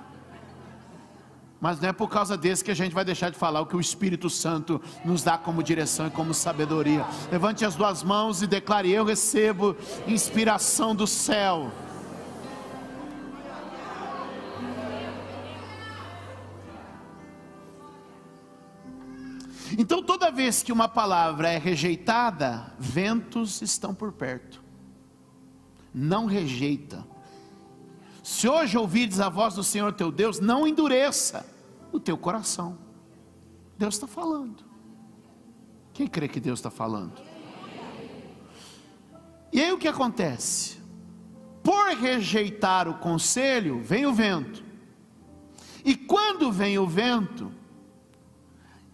mas 1.59 1.79
não 1.79 1.89
é 1.89 1.93
por 1.93 2.07
causa 2.07 2.37
desse 2.37 2.63
que 2.63 2.71
a 2.71 2.75
gente 2.75 2.93
vai 2.93 3.03
deixar 3.03 3.31
de 3.31 3.37
falar 3.37 3.61
o 3.61 3.65
que 3.65 3.75
o 3.75 3.81
Espírito 3.81 4.29
Santo 4.29 4.81
nos 5.03 5.23
dá 5.23 5.37
como 5.37 5.63
direção 5.63 6.07
e 6.07 6.11
como 6.11 6.33
sabedoria. 6.33 7.05
Levante 7.31 7.65
as 7.65 7.75
duas 7.75 8.03
mãos 8.03 8.41
e 8.41 8.47
declare: 8.47 8.91
Eu 8.91 9.03
recebo 9.03 9.75
inspiração 10.07 10.95
do 10.95 11.07
céu. 11.07 11.71
Então, 19.77 20.01
toda 20.01 20.31
vez 20.31 20.63
que 20.63 20.71
uma 20.71 20.87
palavra 20.87 21.49
é 21.49 21.57
rejeitada, 21.57 22.73
ventos 22.79 23.61
estão 23.61 23.93
por 23.93 24.11
perto. 24.11 24.63
Não 25.93 26.25
rejeita. 26.25 27.05
Se 28.27 28.45
hoje 28.45 28.77
ouvires 28.77 29.21
a 29.21 29.29
voz 29.29 29.55
do 29.55 29.63
Senhor 29.63 29.93
teu 29.93 30.11
Deus, 30.11 30.37
não 30.37 30.67
endureça 30.67 31.45
o 31.93 31.99
teu 31.99 32.17
coração. 32.17 32.77
Deus 33.77 33.95
está 33.95 34.05
falando. 34.05 34.65
Quem 35.93 36.07
crê 36.07 36.27
que 36.27 36.41
Deus 36.41 36.59
está 36.59 36.69
falando? 36.69 37.13
E 39.49 39.61
aí 39.61 39.71
o 39.71 39.77
que 39.77 39.87
acontece? 39.87 40.77
Por 41.63 41.95
rejeitar 41.95 42.89
o 42.89 42.95
conselho, 42.95 43.81
vem 43.81 44.05
o 44.05 44.13
vento. 44.13 44.61
E 45.85 45.95
quando 45.95 46.51
vem 46.51 46.77
o 46.77 46.85
vento, 46.85 47.49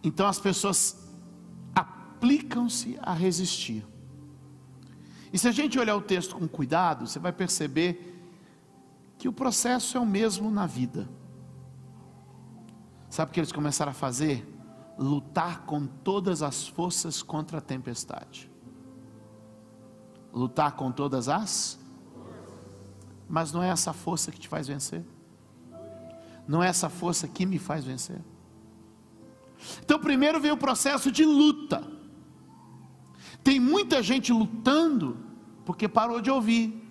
então 0.03 0.27
as 0.27 0.39
pessoas 0.39 1.09
aplicam-se 1.73 2.99
a 3.01 3.13
resistir. 3.15 3.83
E 5.33 5.39
se 5.39 5.47
a 5.47 5.51
gente 5.51 5.79
olhar 5.79 5.95
o 5.95 6.01
texto 6.01 6.35
com 6.35 6.47
cuidado, 6.47 7.07
você 7.07 7.17
vai 7.17 7.33
perceber 7.33 8.12
que 9.23 9.29
o 9.29 9.31
processo 9.31 9.97
é 9.97 10.01
o 10.01 10.05
mesmo 10.05 10.51
na 10.51 10.65
vida. 10.65 11.07
Sabe 13.09 13.31
o 13.31 13.33
que 13.33 13.39
eles 13.39 13.53
começaram 13.53 13.91
a 13.91 13.95
fazer? 13.95 14.45
Lutar 14.97 15.61
com 15.61 15.87
todas 15.87 16.41
as 16.43 16.67
forças 16.67 17.23
contra 17.23 17.59
a 17.59 17.61
tempestade. 17.61 18.51
Lutar 20.33 20.73
com 20.73 20.91
todas 20.91 21.29
as. 21.29 21.79
Mas 23.29 23.53
não 23.53 23.63
é 23.63 23.69
essa 23.69 23.93
força 23.93 24.29
que 24.29 24.37
te 24.37 24.49
faz 24.49 24.67
vencer. 24.67 25.05
Não 26.45 26.61
é 26.61 26.67
essa 26.67 26.89
força 26.89 27.25
que 27.25 27.45
me 27.45 27.57
faz 27.57 27.85
vencer. 27.85 28.19
Então, 29.79 30.01
primeiro 30.01 30.37
vem 30.37 30.51
o 30.51 30.57
processo 30.57 31.09
de 31.09 31.23
luta. 31.23 31.81
Tem 33.41 33.57
muita 33.57 34.03
gente 34.03 34.33
lutando 34.33 35.17
porque 35.63 35.87
parou 35.87 36.19
de 36.19 36.29
ouvir, 36.29 36.82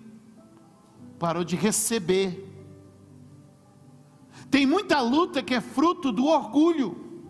parou 1.23 1.45
de 1.45 1.55
receber. 1.55 2.53
Tem 4.51 4.65
muita 4.65 4.99
luta 4.99 5.41
que 5.41 5.53
é 5.53 5.61
fruto 5.61 6.11
do 6.11 6.25
orgulho, 6.25 7.23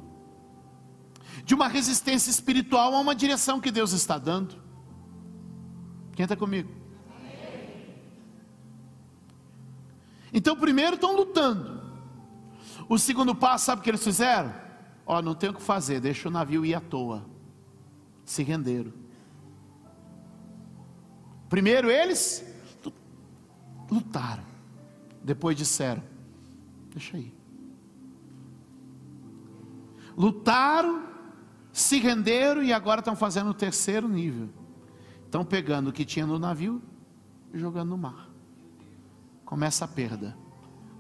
de 1.46 1.54
uma 1.54 1.68
resistência 1.68 2.32
espiritual 2.32 2.96
a 2.96 3.00
uma 3.00 3.14
direção 3.14 3.62
que 3.62 3.70
Deus 3.70 3.92
está 3.92 4.18
dando. 4.18 4.56
Quem 6.14 6.24
está 6.24 6.36
comigo? 6.36 6.72
Então, 10.34 10.58
primeiro 10.58 10.96
estão 10.96 11.16
lutando. 11.16 11.80
O 12.90 12.98
segundo 12.98 13.36
passo, 13.36 13.66
sabe 13.66 13.82
o 13.82 13.84
que 13.84 13.92
eles 13.92 14.04
fizeram? 14.04 14.52
Ó, 15.06 15.22
não 15.22 15.36
tem 15.36 15.52
o 15.52 15.54
que 15.54 15.62
fazer, 15.62 16.00
deixa 16.00 16.30
o 16.30 16.32
navio 16.32 16.66
ir 16.66 16.74
à 16.74 16.82
toa. 16.82 17.24
Se 18.26 18.42
renderam. 18.42 18.92
Primeiro 21.48 21.92
eles 21.92 22.53
lutaram. 23.94 24.44
Depois 25.24 25.56
disseram: 25.56 26.04
Deixa 26.92 27.18
aí. 27.18 27.34
Lutaram, 30.18 31.04
se 31.72 31.98
renderam 31.98 32.64
e 32.64 32.72
agora 32.72 33.00
estão 33.00 33.16
fazendo 33.16 33.50
o 33.50 33.54
terceiro 33.54 34.08
nível. 34.08 34.50
Estão 35.26 35.44
pegando 35.44 35.90
o 35.90 35.94
que 35.94 36.06
tinha 36.06 36.26
no 36.26 36.38
navio 36.38 36.82
e 37.54 37.58
jogando 37.58 37.90
no 37.90 37.98
mar. 37.98 38.30
Começa 39.44 39.86
a 39.86 39.88
perda, 39.88 40.38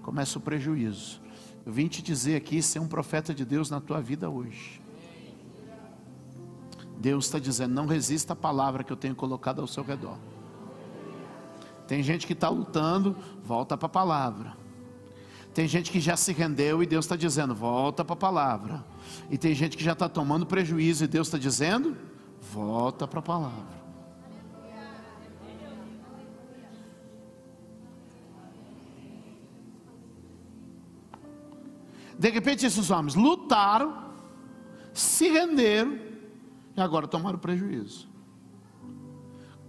começa 0.01 0.37
o 0.37 0.41
prejuízo. 0.41 1.21
Eu 1.65 1.71
vim 1.71 1.87
te 1.87 2.01
dizer 2.01 2.35
aqui, 2.35 2.61
ser 2.61 2.79
um 2.79 2.87
profeta 2.87 3.33
de 3.33 3.45
Deus 3.45 3.69
na 3.69 3.79
tua 3.79 4.01
vida 4.01 4.29
hoje. 4.29 4.81
Deus 6.97 7.25
está 7.25 7.37
dizendo: 7.37 7.73
não 7.73 7.85
resista 7.85 8.33
à 8.33 8.35
palavra 8.35 8.83
que 8.83 8.91
eu 8.91 8.97
tenho 8.97 9.15
colocado 9.15 9.61
ao 9.61 9.67
seu 9.67 9.83
redor. 9.83 10.17
Tem 11.93 12.01
gente 12.01 12.25
que 12.25 12.33
está 12.33 12.49
lutando, 12.49 13.15
volta 13.43 13.77
para 13.77 13.85
a 13.85 13.89
palavra. 13.89 14.57
Tem 15.53 15.67
gente 15.67 15.91
que 15.91 15.99
já 15.99 16.17
se 16.17 16.33
rendeu 16.33 16.81
e 16.81 16.87
Deus 16.87 17.05
está 17.05 17.15
dizendo, 17.15 17.53
volta 17.53 18.03
para 18.03 18.15
a 18.15 18.17
palavra. 18.17 18.83
E 19.29 19.37
tem 19.37 19.53
gente 19.53 19.77
que 19.77 19.83
já 19.83 19.91
está 19.91 20.09
tomando 20.09 20.43
prejuízo 20.43 21.03
e 21.03 21.07
Deus 21.07 21.27
está 21.27 21.37
dizendo, 21.37 21.95
volta 22.51 23.07
para 23.07 23.19
a 23.19 23.21
palavra. 23.21 23.83
De 32.17 32.29
repente, 32.31 32.65
esses 32.65 32.89
homens 32.89 33.13
lutaram, 33.13 34.05
se 34.95 35.29
renderam 35.29 35.99
e 36.75 36.81
agora 36.81 37.07
tomaram 37.07 37.37
prejuízo. 37.37 38.12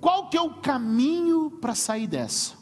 Qual 0.05 0.29
que 0.29 0.37
é 0.37 0.43
o 0.43 0.53
caminho 0.61 1.51
para 1.51 1.75
sair 1.75 2.07
dessa? 2.07 2.59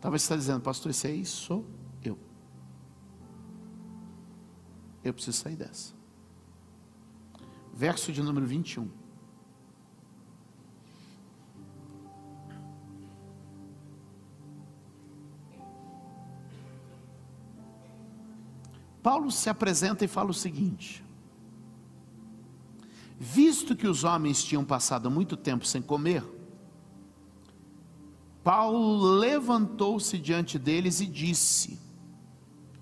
Talvez 0.00 0.22
você 0.22 0.24
está 0.32 0.36
dizendo, 0.36 0.62
pastor, 0.62 0.90
esse 0.90 1.06
aí 1.06 1.26
sou 1.26 1.66
eu. 2.02 2.18
Eu 5.04 5.12
preciso 5.12 5.36
sair 5.36 5.54
dessa. 5.54 5.92
Verso 7.74 8.10
de 8.10 8.22
número 8.22 8.46
21. 8.46 8.90
Paulo 19.02 19.30
se 19.30 19.50
apresenta 19.50 20.06
e 20.06 20.08
fala 20.08 20.30
o 20.30 20.34
seguinte: 20.34 21.04
Visto 23.22 23.76
que 23.76 23.86
os 23.86 24.02
homens 24.02 24.42
tinham 24.42 24.64
passado 24.64 25.10
muito 25.10 25.36
tempo 25.36 25.66
sem 25.66 25.82
comer, 25.82 26.24
Paulo 28.42 28.96
levantou-se 29.18 30.16
diante 30.18 30.58
deles 30.58 31.02
e 31.02 31.06
disse: 31.06 31.78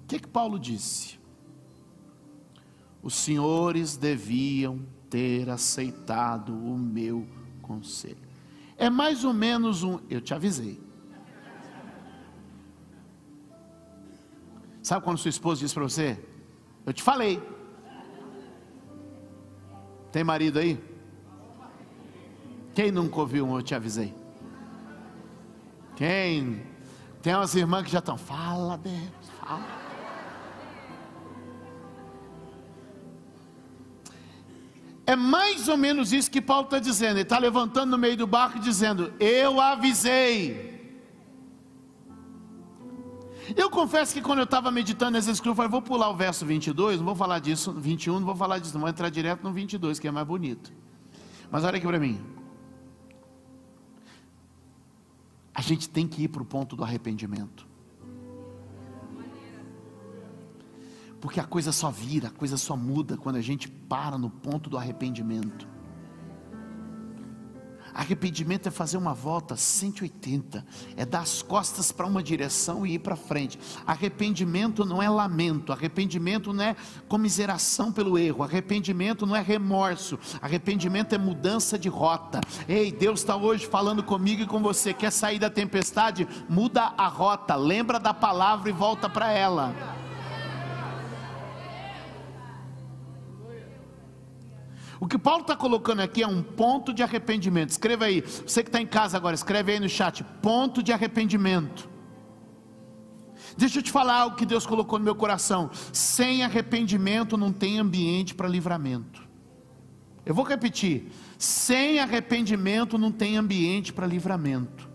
O 0.05 0.07
que, 0.07 0.21
que 0.21 0.29
Paulo 0.29 0.57
disse? 0.57 1.19
Os 3.03 3.15
senhores 3.15 3.97
deviam 3.97 4.87
ter 5.11 5.51
aceitado 5.51 6.55
o 6.55 6.79
meu 6.79 7.27
conselho. 7.61 8.29
É 8.77 8.89
mais 8.89 9.25
ou 9.25 9.35
menos 9.35 9.83
um. 9.83 9.99
Eu 10.09 10.21
te 10.21 10.33
avisei. 10.35 10.81
Sabe 14.85 15.05
quando 15.05 15.19
sua 15.19 15.31
esposa 15.31 15.63
diz 15.63 15.75
para 15.75 15.83
você? 15.83 16.25
Eu 16.87 16.93
te 16.93 17.03
falei. 17.03 17.58
Tem 20.11 20.25
marido 20.25 20.59
aí? 20.59 20.79
Quem 22.75 22.91
nunca 22.91 23.21
ouviu 23.21 23.47
um 23.47 23.57
eu 23.57 23.63
te 23.63 23.75
avisei? 23.75 24.15
Quem? 25.97 26.63
Tem 27.23 27.35
umas 27.35 27.55
irmãs 27.55 27.85
que 27.85 27.91
já 27.91 27.99
estão, 27.99 28.17
fala 28.17 28.79
Deus, 28.79 29.31
fala. 29.41 29.79
É 35.09 35.17
mais 35.17 35.69
ou 35.69 35.77
menos 35.79 36.13
isso 36.13 36.31
que 36.31 36.39
Paulo 36.39 36.65
está 36.65 36.79
dizendo. 36.79 37.13
Ele 37.13 37.23
está 37.23 37.39
levantando 37.39 37.91
no 37.91 37.97
meio 37.97 38.15
do 38.15 38.27
barco 38.27 38.59
dizendo: 38.59 39.11
Eu 39.19 39.59
avisei. 39.59 40.68
Eu 43.59 43.69
confesso 43.69 44.15
que 44.15 44.23
quando 44.23 44.39
eu 44.39 44.45
estava 44.45 44.71
meditando 44.71 45.11
nessa 45.11 45.33
escritura, 45.33 45.51
eu 45.51 45.57
falei, 45.57 45.69
vou 45.69 45.83
pular 45.83 46.09
o 46.11 46.17
verso 46.17 46.47
22, 46.47 46.99
não 46.99 47.07
vou 47.07 47.17
falar 47.17 47.41
disso, 47.41 47.73
21, 47.73 48.21
não 48.21 48.25
vou 48.25 48.37
falar 48.37 48.61
disso, 48.61 48.73
não 48.75 48.83
vou 48.83 48.89
entrar 48.89 49.09
direto 49.11 49.43
no 49.43 49.53
22, 49.53 49.99
que 49.99 50.07
é 50.07 50.13
mais 50.13 50.25
bonito. 50.25 50.73
Mas 51.51 51.65
olha 51.65 51.77
aqui 51.77 51.85
para 51.85 51.99
mim. 51.99 52.25
A 55.53 55.61
gente 55.61 55.89
tem 55.89 56.07
que 56.07 56.23
ir 56.23 56.29
para 56.29 56.41
o 56.41 56.45
ponto 56.45 56.77
do 56.77 56.85
arrependimento. 56.85 57.67
Porque 61.21 61.41
a 61.41 61.45
coisa 61.45 61.73
só 61.73 61.91
vira, 61.91 62.29
a 62.29 62.31
coisa 62.31 62.57
só 62.57 62.77
muda 62.77 63.17
quando 63.17 63.37
a 63.37 63.41
gente 63.41 63.69
para 63.69 64.17
no 64.17 64.31
ponto 64.31 64.71
do 64.71 64.79
arrependimento. 64.79 65.67
Arrependimento 67.95 68.69
é 68.69 68.71
fazer 68.71 68.97
uma 68.97 69.15
volta 69.15 69.57
180, 69.57 70.65
é 70.97 71.05
dar 71.05 71.21
as 71.21 71.43
costas 71.43 71.91
para 71.91 72.07
uma 72.07 72.23
direção 72.23 72.87
e 72.87 72.95
ir 72.95 72.99
para 72.99 73.17
frente. 73.17 73.59
Arrependimento 73.87 74.85
não 74.85 75.03
é 75.03 75.09
lamento, 75.09 75.73
arrependimento 75.73 76.53
não 76.53 76.65
é 76.65 76.77
comiseração 77.09 77.93
pelo 77.93 78.19
erro, 78.19 78.43
arrependimento 78.43 79.27
não 79.27 79.35
é 79.35 79.41
remorso, 79.41 80.19
arrependimento 80.41 81.15
é 81.15 81.19
mudança 81.19 81.79
de 81.79 81.89
rota. 81.89 82.41
Ei, 82.69 82.93
Deus 82.93 83.21
está 83.21 83.37
hoje 83.37 83.67
falando 83.67 84.03
comigo 84.03 84.43
e 84.43 84.47
com 84.47 84.63
você. 84.63 84.93
Quer 84.93 85.11
sair 85.11 85.39
da 85.39 85.51
tempestade? 85.51 86.27
Muda 86.49 86.93
a 86.97 87.09
rota, 87.09 87.55
lembra 87.57 87.99
da 87.99 88.15
palavra 88.15 88.69
e 88.69 88.73
volta 88.73 89.09
para 89.09 89.33
ela. 89.33 89.98
O 95.01 95.07
que 95.07 95.17
Paulo 95.17 95.43
está 95.43 95.55
colocando 95.55 96.01
aqui 96.01 96.23
é 96.23 96.27
um 96.27 96.43
ponto 96.43 96.93
de 96.93 97.03
arrependimento. 97.03 97.71
Escreva 97.71 98.07
aí, 98.07 98.21
você 98.21 98.63
que 98.63 98.69
está 98.69 98.81
em 98.81 98.87
casa 98.87 99.17
agora, 99.17 99.35
escreve 99.35 99.73
aí 99.73 99.81
no 99.81 99.89
chat: 99.89 100.25
ponto 100.43 100.83
de 100.83 100.93
arrependimento. 100.93 101.89
Deixa 103.57 103.79
eu 103.79 103.83
te 103.83 103.93
falar 103.93 104.27
o 104.27 104.35
que 104.35 104.45
Deus 104.45 104.67
colocou 104.67 104.99
no 104.99 105.05
meu 105.05 105.15
coração: 105.15 105.71
sem 105.93 106.43
arrependimento 106.43 107.37
não 107.37 107.53
tem 107.53 107.79
ambiente 107.79 108.35
para 108.35 108.49
livramento. 108.49 109.23
Eu 110.27 110.35
vou 110.35 110.45
repetir: 110.45 111.13
sem 111.39 112.01
arrependimento 112.01 112.99
não 112.99 113.13
tem 113.13 113.37
ambiente 113.37 113.93
para 113.93 114.07
livramento. 114.07 114.89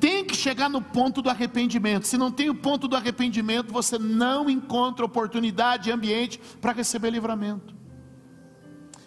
Tem 0.00 0.24
que 0.24 0.34
chegar 0.34 0.68
no 0.68 0.80
ponto 0.82 1.20
do 1.22 1.30
arrependimento. 1.30 2.08
Se 2.08 2.16
não 2.16 2.32
tem 2.32 2.50
o 2.50 2.54
ponto 2.54 2.88
do 2.88 2.96
arrependimento, 2.96 3.72
você 3.72 3.98
não 3.98 4.50
encontra 4.50 5.04
oportunidade 5.04 5.90
e 5.90 5.92
ambiente 5.92 6.40
para 6.60 6.72
receber 6.72 7.10
livramento 7.10 7.81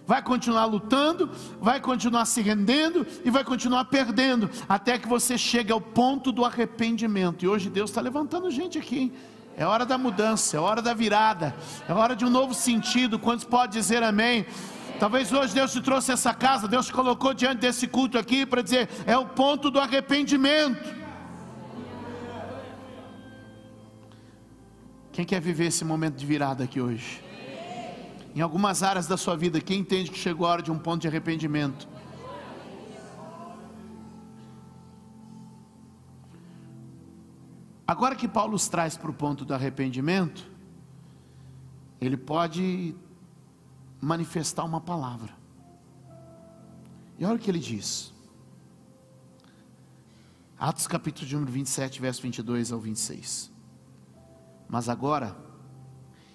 vai 0.06 0.22
continuar 0.22 0.65
lutando, 0.65 1.30
vai 1.60 1.80
continuar 1.80 2.26
se 2.26 2.41
rendendo 2.41 3.06
e 3.24 3.30
vai 3.30 3.44
continuar 3.44 3.86
perdendo, 3.86 4.50
até 4.70 4.98
que 4.98 5.08
você 5.08 5.38
chegue 5.38 5.72
ao 5.72 5.82
ponto 5.82 6.32
do 6.32 6.46
arrependimento. 6.46 7.44
E 7.44 7.48
hoje 7.48 7.70
Deus 7.70 7.89
está 7.89 8.02
levantando 8.02 8.50
gente 8.52 8.78
aqui, 8.78 9.00
hein? 9.00 9.13
É 9.58 9.65
hora 9.65 9.86
da 9.86 9.98
mudança, 9.98 10.58
é 10.58 10.60
hora 10.60 10.82
da 10.82 10.94
virada, 10.94 11.56
é 11.88 11.94
hora 11.94 12.13
de 12.13 12.26
um 12.26 12.30
novo 12.30 12.54
sentido. 12.54 13.18
Quantos 13.18 13.46
pode 13.46 13.72
dizer 13.72 14.04
amém? 14.04 14.46
Talvez 15.00 15.32
hoje 15.32 15.54
Deus 15.54 15.72
te 15.72 15.82
trouxe 15.82 16.12
essa 16.12 16.34
casa, 16.34 16.68
Deus 16.68 16.88
te 16.88 16.94
colocou 16.94 17.34
diante 17.34 17.60
desse 17.60 17.88
culto 17.88 18.18
aqui 18.18 18.46
para 18.46 18.62
dizer: 18.62 18.89
é 19.06 19.18
o 19.18 19.26
ponto 19.26 19.72
do 19.72 19.80
arrependimento. 19.80 21.06
Quem 25.13 25.24
quer 25.24 25.39
viver 25.39 25.68
esse 25.68 25.86
momento 25.86 26.15
de 26.15 26.26
virada 26.26 26.65
aqui 26.65 26.82
hoje? 26.82 27.24
Em 28.36 28.41
algumas 28.41 28.84
áreas 28.84 29.08
da 29.08 29.15
sua 29.15 29.38
vida, 29.38 29.62
quem 29.62 29.80
entende 29.80 30.12
que 30.12 30.17
chegou 30.17 30.45
a 30.45 30.52
hora 30.52 30.62
de 30.62 30.69
um 30.69 30.78
ponto 30.78 31.02
de 31.02 31.08
arrependimento? 31.08 31.88
Agora 37.88 38.13
que 38.13 38.28
Paulo 38.28 38.56
os 38.56 38.67
traz 38.67 38.98
para 38.98 39.10
o 39.10 39.13
ponto 39.13 39.45
do 39.45 39.54
arrependimento, 39.54 40.52
ele 42.02 42.17
pode 42.17 42.93
manifestar 44.02 44.65
uma 44.65 44.82
palavra. 44.82 45.34
E 47.17 47.24
olha 47.24 47.36
o 47.36 47.39
que 47.39 47.50
ele 47.50 47.60
diz. 47.60 48.13
Atos 50.60 50.88
capítulo 50.88 51.26
de 51.26 51.36
número 51.36 51.54
27, 51.54 52.02
verso 52.02 52.21
22 52.21 52.74
ao 52.74 52.80
26. 52.80 53.50
Mas 54.67 54.89
agora, 54.89 55.38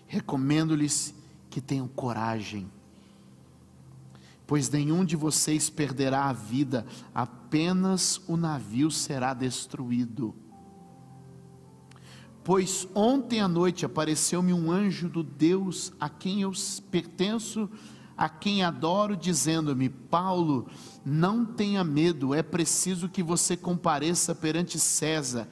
recomendo-lhes 0.06 1.19
que 1.50 1.60
tenham 1.60 1.88
coragem, 1.88 2.70
pois 4.46 4.70
nenhum 4.70 5.04
de 5.04 5.16
vocês 5.16 5.68
perderá 5.68 6.24
a 6.24 6.32
vida, 6.32 6.86
apenas 7.14 8.20
o 8.28 8.36
navio 8.36 8.90
será 8.90 9.34
destruído. 9.34 10.34
Pois 12.42 12.88
ontem 12.94 13.40
à 13.40 13.48
noite 13.48 13.84
apareceu-me 13.84 14.52
um 14.52 14.70
anjo 14.72 15.08
do 15.08 15.22
Deus 15.22 15.92
a 16.00 16.08
quem 16.08 16.42
eu 16.42 16.52
pertenço, 16.90 17.68
a 18.20 18.28
quem 18.28 18.62
adoro, 18.62 19.16
dizendo-me: 19.16 19.88
Paulo, 19.88 20.68
não 21.04 21.44
tenha 21.44 21.82
medo, 21.82 22.32
é 22.32 22.42
preciso 22.42 23.08
que 23.08 23.22
você 23.22 23.56
compareça 23.56 24.32
perante 24.34 24.78
César. 24.78 25.48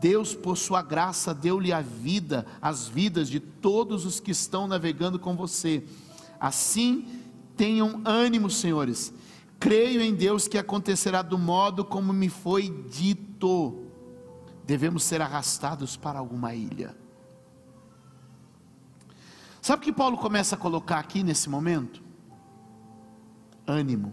Deus, 0.00 0.34
por 0.34 0.56
sua 0.56 0.80
graça, 0.80 1.34
deu-lhe 1.34 1.72
a 1.72 1.82
vida, 1.82 2.46
as 2.62 2.88
vidas 2.88 3.28
de 3.28 3.38
todos 3.38 4.06
os 4.06 4.18
que 4.18 4.30
estão 4.30 4.66
navegando 4.66 5.18
com 5.18 5.36
você. 5.36 5.84
Assim, 6.40 7.06
Tenham 7.56 8.00
ânimo, 8.04 8.50
senhores. 8.50 9.12
Creio 9.60 10.00
em 10.00 10.14
Deus 10.14 10.48
que 10.48 10.58
acontecerá 10.58 11.22
do 11.22 11.38
modo 11.38 11.84
como 11.84 12.12
me 12.12 12.28
foi 12.28 12.68
dito. 12.90 13.84
Devemos 14.64 15.04
ser 15.04 15.20
arrastados 15.20 15.96
para 15.96 16.18
alguma 16.18 16.54
ilha. 16.54 16.96
Sabe 19.60 19.82
o 19.82 19.84
que 19.84 19.92
Paulo 19.92 20.18
começa 20.18 20.56
a 20.56 20.58
colocar 20.58 20.98
aqui 20.98 21.22
nesse 21.22 21.48
momento? 21.48 22.01
Ânimo. 23.66 24.12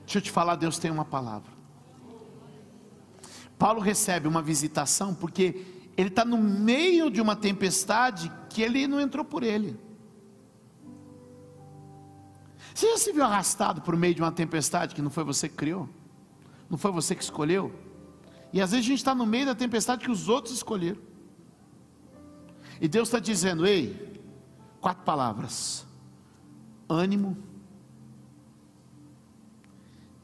Deixa 0.00 0.18
eu 0.18 0.22
te 0.22 0.30
falar, 0.30 0.56
Deus 0.56 0.78
tem 0.78 0.90
uma 0.90 1.04
palavra. 1.04 1.50
Paulo 3.58 3.80
recebe 3.80 4.28
uma 4.28 4.42
visitação 4.42 5.14
porque 5.14 5.64
ele 5.96 6.08
está 6.08 6.24
no 6.24 6.38
meio 6.38 7.10
de 7.10 7.20
uma 7.20 7.34
tempestade 7.34 8.30
que 8.50 8.62
ele 8.62 8.86
não 8.86 9.00
entrou 9.00 9.24
por 9.24 9.42
ele. 9.42 9.78
Você 12.74 12.90
já 12.90 12.98
se 12.98 13.12
viu 13.12 13.24
arrastado 13.24 13.80
por 13.80 13.96
meio 13.96 14.14
de 14.14 14.20
uma 14.20 14.30
tempestade 14.30 14.94
que 14.94 15.00
não 15.00 15.10
foi 15.10 15.24
você 15.24 15.48
que 15.48 15.56
criou? 15.56 15.88
Não 16.68 16.76
foi 16.76 16.92
você 16.92 17.14
que 17.14 17.22
escolheu? 17.22 17.72
E 18.52 18.60
às 18.60 18.72
vezes 18.72 18.84
a 18.84 18.88
gente 18.88 18.98
está 18.98 19.14
no 19.14 19.24
meio 19.24 19.46
da 19.46 19.54
tempestade 19.54 20.04
que 20.04 20.10
os 20.10 20.28
outros 20.28 20.54
escolheram. 20.54 21.00
E 22.78 22.86
Deus 22.86 23.08
está 23.08 23.18
dizendo: 23.18 23.66
ei, 23.66 24.20
quatro 24.80 25.04
palavras: 25.04 25.85
ânimo, 26.88 27.36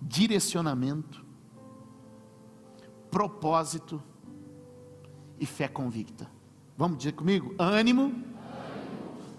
direcionamento, 0.01 1.25
propósito 3.11 4.03
e 5.39 5.47
fé 5.47 5.69
convicta. 5.69 6.31
Vamos 6.77 6.99
dizer 6.99 7.13
comigo? 7.13 7.55
Ânimo, 7.59 8.03
ânimo. 8.03 8.25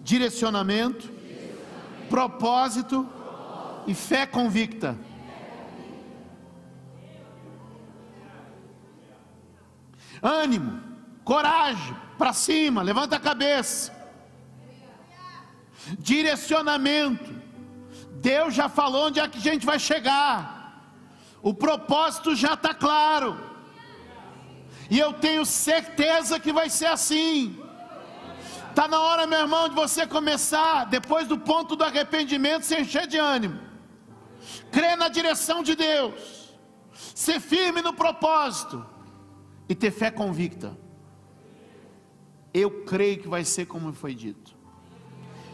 direcionamento 0.04 1.14
propósito 2.14 3.10
e 3.88 3.94
fé 3.96 4.28
convicta. 4.28 4.96
Ânimo, 10.22 10.80
coragem, 11.24 11.96
para 12.18 12.34
cima, 12.34 12.84
levanta 12.84 13.16
a 13.16 13.20
cabeça. 13.20 14.03
Direcionamento. 16.00 17.34
Deus 18.16 18.54
já 18.54 18.70
falou 18.70 19.08
onde 19.08 19.20
é 19.20 19.28
que 19.28 19.38
a 19.38 19.42
gente 19.42 19.66
vai 19.66 19.80
chegar. 19.80 20.64
O 21.42 21.54
propósito 21.54 22.36
já 22.36 22.54
está 22.54 22.74
claro. 22.74 23.38
E 24.90 24.98
eu 24.98 25.14
tenho 25.14 25.46
certeza 25.46 26.40
que 26.40 26.54
vai 26.54 26.70
ser 26.70 26.88
assim. 26.88 27.60
Está 28.70 28.88
na 28.88 29.00
hora, 29.00 29.28
meu 29.28 29.40
irmão, 29.40 29.70
de 29.70 29.76
você 29.76 30.08
começar, 30.08 30.86
depois 30.86 31.28
do 31.28 31.38
ponto 31.38 31.76
do 31.76 31.84
arrependimento, 31.84 32.64
se 32.64 32.76
encher 32.80 33.06
de 33.06 33.18
ânimo. 33.18 33.60
Crer 34.72 34.98
na 34.98 35.10
direção 35.10 35.62
de 35.62 35.76
Deus. 35.76 36.58
Ser 37.14 37.40
firme 37.40 37.82
no 37.82 37.94
propósito. 37.94 38.84
E 39.70 39.76
ter 39.76 39.92
fé 39.92 40.10
convicta. 40.10 40.76
Eu 42.54 42.84
creio 42.84 43.20
que 43.20 43.28
vai 43.28 43.44
ser 43.44 43.66
como 43.68 43.94
foi 43.94 44.16
dito. 44.16 44.43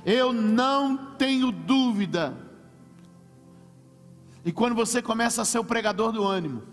Eu 0.06 0.32
não 0.34 0.98
tenho 1.16 1.52
dúvida. 1.52 2.36
E 4.44 4.52
quando 4.52 4.76
você 4.76 5.02
começa 5.02 5.42
a 5.42 5.46
ser 5.46 5.60
o 5.60 5.64
pregador 5.64 6.12
do 6.12 6.24
ânimo, 6.24 6.64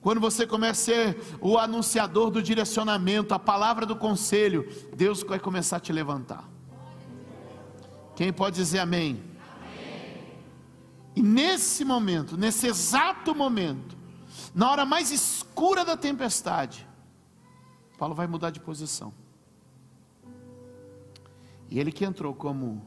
quando 0.00 0.20
você 0.20 0.46
começa 0.46 0.80
a 0.80 0.84
ser 0.84 1.38
o 1.40 1.58
anunciador 1.58 2.30
do 2.30 2.42
direcionamento, 2.42 3.34
a 3.34 3.38
palavra 3.38 3.86
do 3.86 3.94
conselho, 3.94 4.68
Deus 4.96 5.22
vai 5.22 5.38
começar 5.38 5.76
a 5.76 5.80
te 5.80 5.92
levantar. 5.92 6.48
Quem 8.16 8.32
pode 8.32 8.56
dizer 8.56 8.80
amém? 8.80 9.22
amém? 9.60 10.24
E 11.14 11.22
nesse 11.22 11.84
momento, 11.84 12.36
nesse 12.36 12.66
exato 12.66 13.34
momento, 13.34 13.96
na 14.54 14.70
hora 14.70 14.84
mais 14.84 15.10
escura 15.10 15.84
da 15.84 15.96
tempestade, 15.96 16.86
Paulo 17.96 18.14
vai 18.14 18.26
mudar 18.26 18.50
de 18.50 18.60
posição. 18.60 19.12
E 21.72 21.80
ele 21.80 21.90
que 21.90 22.04
entrou 22.04 22.34
como 22.34 22.84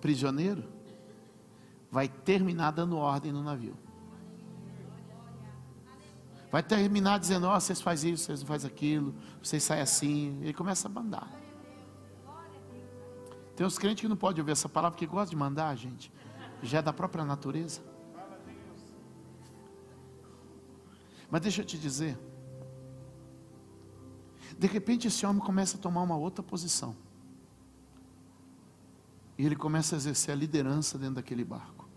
prisioneiro, 0.00 0.62
vai 1.90 2.06
terminar 2.06 2.70
dando 2.70 2.96
ordem 2.96 3.32
no 3.32 3.42
navio. 3.42 3.76
Vai 6.52 6.62
terminar 6.62 7.18
dizendo: 7.18 7.48
Ó, 7.48 7.56
oh, 7.56 7.60
vocês 7.60 7.80
fazem 7.80 8.12
isso, 8.12 8.26
vocês 8.26 8.44
fazem 8.44 8.70
aquilo, 8.70 9.12
vocês 9.42 9.64
saem 9.64 9.82
assim. 9.82 10.38
Ele 10.40 10.52
começa 10.52 10.86
a 10.86 10.88
mandar. 10.88 11.28
Tem 13.56 13.66
uns 13.66 13.76
crentes 13.76 14.02
que 14.02 14.08
não 14.08 14.16
podem 14.16 14.40
ouvir 14.40 14.52
essa 14.52 14.68
palavra, 14.68 14.94
porque 14.94 15.08
gostam 15.08 15.30
de 15.30 15.36
mandar, 15.36 15.74
gente. 15.74 16.12
Já 16.62 16.78
é 16.78 16.82
da 16.82 16.92
própria 16.92 17.24
natureza. 17.24 17.80
Mas 21.28 21.40
deixa 21.40 21.62
eu 21.62 21.66
te 21.66 21.76
dizer. 21.76 22.16
De 24.58 24.66
repente 24.66 25.06
esse 25.06 25.24
homem 25.24 25.40
começa 25.40 25.76
a 25.76 25.80
tomar 25.80 26.02
uma 26.02 26.16
outra 26.16 26.42
posição. 26.42 26.96
E 29.38 29.46
ele 29.46 29.54
começa 29.54 29.94
a 29.94 29.96
exercer 29.96 30.32
a 30.32 30.36
liderança 30.36 30.98
dentro 30.98 31.14
daquele 31.14 31.44
barco. 31.44 31.88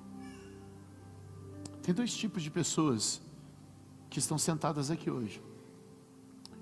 Tem 1.81 1.93
dois 1.93 2.13
tipos 2.13 2.43
de 2.43 2.51
pessoas 2.51 3.19
que 4.11 4.19
estão 4.19 4.37
sentadas 4.37 4.91
aqui 4.91 5.09
hoje. 5.09 5.41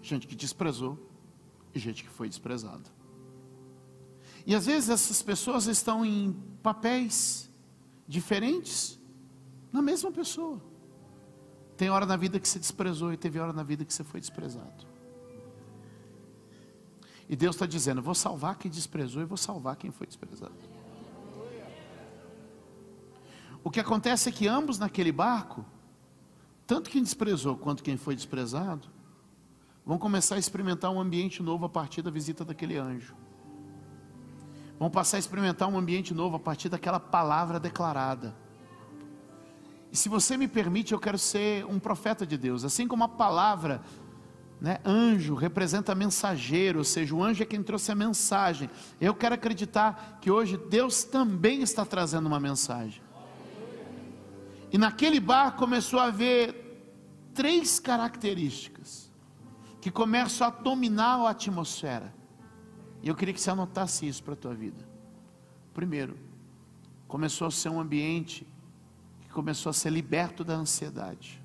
Gente 0.01 0.25
que 0.25 0.35
desprezou 0.35 0.97
e 1.75 1.79
gente 1.79 2.03
que 2.03 2.09
foi 2.09 2.29
desprezada. 2.29 2.89
E 4.45 4.55
às 4.55 4.65
vezes 4.67 4.89
essas 4.89 5.21
pessoas 5.21 5.67
estão 5.67 6.05
em 6.05 6.31
papéis 6.63 7.49
diferentes 8.07 8.97
na 9.69 9.81
mesma 9.81 10.11
pessoa. 10.13 10.61
Tem 11.75 11.89
hora 11.89 12.05
na 12.05 12.15
vida 12.15 12.39
que 12.39 12.47
você 12.47 12.57
desprezou 12.57 13.11
e 13.11 13.17
teve 13.17 13.37
hora 13.37 13.51
na 13.51 13.63
vida 13.63 13.83
que 13.83 13.93
você 13.93 14.03
foi 14.03 14.21
desprezado. 14.21 14.87
E 17.29 17.35
Deus 17.35 17.55
está 17.55 17.65
dizendo: 17.65 18.01
vou 18.01 18.15
salvar 18.15 18.57
quem 18.57 18.69
desprezou 18.69 19.21
e 19.21 19.25
vou 19.25 19.37
salvar 19.37 19.77
quem 19.77 19.91
foi 19.91 20.07
desprezado. 20.07 20.55
O 23.63 23.69
que 23.69 23.79
acontece 23.79 24.27
é 24.27 24.31
que 24.31 24.47
ambos 24.47 24.79
naquele 24.79 25.11
barco 25.11 25.63
tanto 26.69 26.91
quem 26.91 27.01
desprezou 27.01 27.57
quanto 27.57 27.81
quem 27.81 27.97
foi 27.97 28.15
desprezado, 28.15 28.87
vão 29.83 29.97
começar 29.97 30.35
a 30.35 30.37
experimentar 30.37 30.91
um 30.91 30.99
ambiente 30.99 31.41
novo 31.41 31.65
a 31.65 31.69
partir 31.69 32.03
da 32.03 32.11
visita 32.11 32.45
daquele 32.45 32.77
anjo. 32.77 33.15
Vão 34.77 34.87
passar 34.87 35.17
a 35.17 35.19
experimentar 35.19 35.67
um 35.67 35.75
ambiente 35.75 36.13
novo 36.13 36.35
a 36.35 36.39
partir 36.39 36.69
daquela 36.69 36.99
palavra 36.99 37.59
declarada. 37.59 38.35
E 39.91 39.97
se 39.97 40.07
você 40.07 40.37
me 40.37 40.47
permite, 40.47 40.93
eu 40.93 40.99
quero 40.99 41.17
ser 41.17 41.65
um 41.65 41.79
profeta 41.79 42.23
de 42.23 42.37
Deus, 42.37 42.63
assim 42.63 42.87
como 42.87 43.03
a 43.03 43.09
palavra 43.09 43.81
né, 44.59 44.79
anjo 44.85 45.35
representa 45.35 45.95
mensageiro, 45.95 46.79
ou 46.79 46.85
seja, 46.85 47.15
o 47.15 47.23
anjo 47.23 47.43
é 47.43 47.45
quem 47.45 47.63
trouxe 47.63 47.91
a 47.91 47.95
mensagem. 47.95 48.69
Eu 48.99 49.15
quero 49.15 49.35
acreditar 49.35 50.19
que 50.21 50.29
hoje 50.29 50.57
Deus 50.57 51.03
também 51.03 51.61
está 51.61 51.85
trazendo 51.85 52.27
uma 52.27 52.39
mensagem. 52.39 53.01
E 54.71 54.77
naquele 54.77 55.19
bar 55.19 55.55
começou 55.55 55.99
a 55.99 56.05
haver 56.05 56.69
três 57.33 57.79
características 57.79 59.09
que 59.79 59.89
começam 59.89 60.45
a 60.45 60.49
dominar 60.49 61.25
a 61.25 61.29
atmosfera. 61.29 62.13
E 63.01 63.07
eu 63.07 63.15
queria 63.15 63.33
que 63.33 63.39
você 63.39 63.49
anotasse 63.49 64.05
isso 64.07 64.21
para 64.21 64.33
a 64.33 64.37
tua 64.37 64.53
vida. 64.53 64.87
Primeiro, 65.73 66.17
começou 67.07 67.47
a 67.47 67.51
ser 67.51 67.69
um 67.69 67.79
ambiente 67.79 68.45
que 69.21 69.29
começou 69.29 69.69
a 69.69 69.73
ser 69.73 69.89
liberto 69.89 70.43
da 70.43 70.53
ansiedade. 70.53 71.38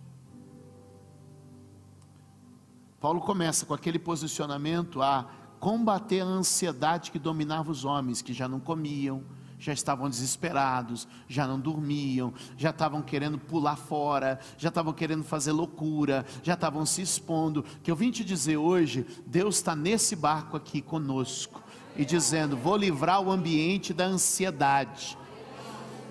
Paulo 3.04 3.20
começa 3.20 3.66
com 3.66 3.74
aquele 3.74 3.98
posicionamento 3.98 5.02
a 5.02 5.28
combater 5.60 6.22
a 6.22 6.24
ansiedade 6.24 7.10
que 7.10 7.18
dominava 7.18 7.70
os 7.70 7.84
homens, 7.84 8.22
que 8.22 8.32
já 8.32 8.48
não 8.48 8.58
comiam, 8.58 9.22
já 9.58 9.74
estavam 9.74 10.08
desesperados, 10.08 11.06
já 11.28 11.46
não 11.46 11.60
dormiam, 11.60 12.32
já 12.56 12.70
estavam 12.70 13.02
querendo 13.02 13.36
pular 13.36 13.76
fora, 13.76 14.40
já 14.56 14.70
estavam 14.70 14.94
querendo 14.94 15.22
fazer 15.22 15.52
loucura, 15.52 16.24
já 16.42 16.54
estavam 16.54 16.86
se 16.86 17.02
expondo. 17.02 17.62
Que 17.82 17.90
eu 17.90 17.96
vim 17.96 18.10
te 18.10 18.24
dizer 18.24 18.56
hoje, 18.56 19.06
Deus 19.26 19.56
está 19.56 19.76
nesse 19.76 20.16
barco 20.16 20.56
aqui 20.56 20.80
conosco 20.80 21.62
e 21.98 22.06
dizendo: 22.06 22.56
Vou 22.56 22.74
livrar 22.74 23.20
o 23.20 23.30
ambiente 23.30 23.92
da 23.92 24.06
ansiedade. 24.06 25.18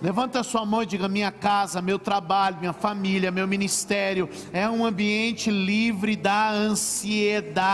Levanta 0.03 0.41
a 0.41 0.43
sua 0.43 0.65
mão 0.65 0.83
e 0.83 0.85
diga: 0.85 1.07
Minha 1.07 1.31
casa, 1.31 1.81
meu 1.81 1.97
trabalho, 1.97 2.57
minha 2.59 2.73
família, 2.73 3.31
meu 3.31 3.47
ministério 3.47 4.29
é 4.51 4.69
um 4.69 4.85
ambiente 4.85 5.49
livre 5.49 6.17
da 6.17 6.51
ansiedade. 6.51 7.73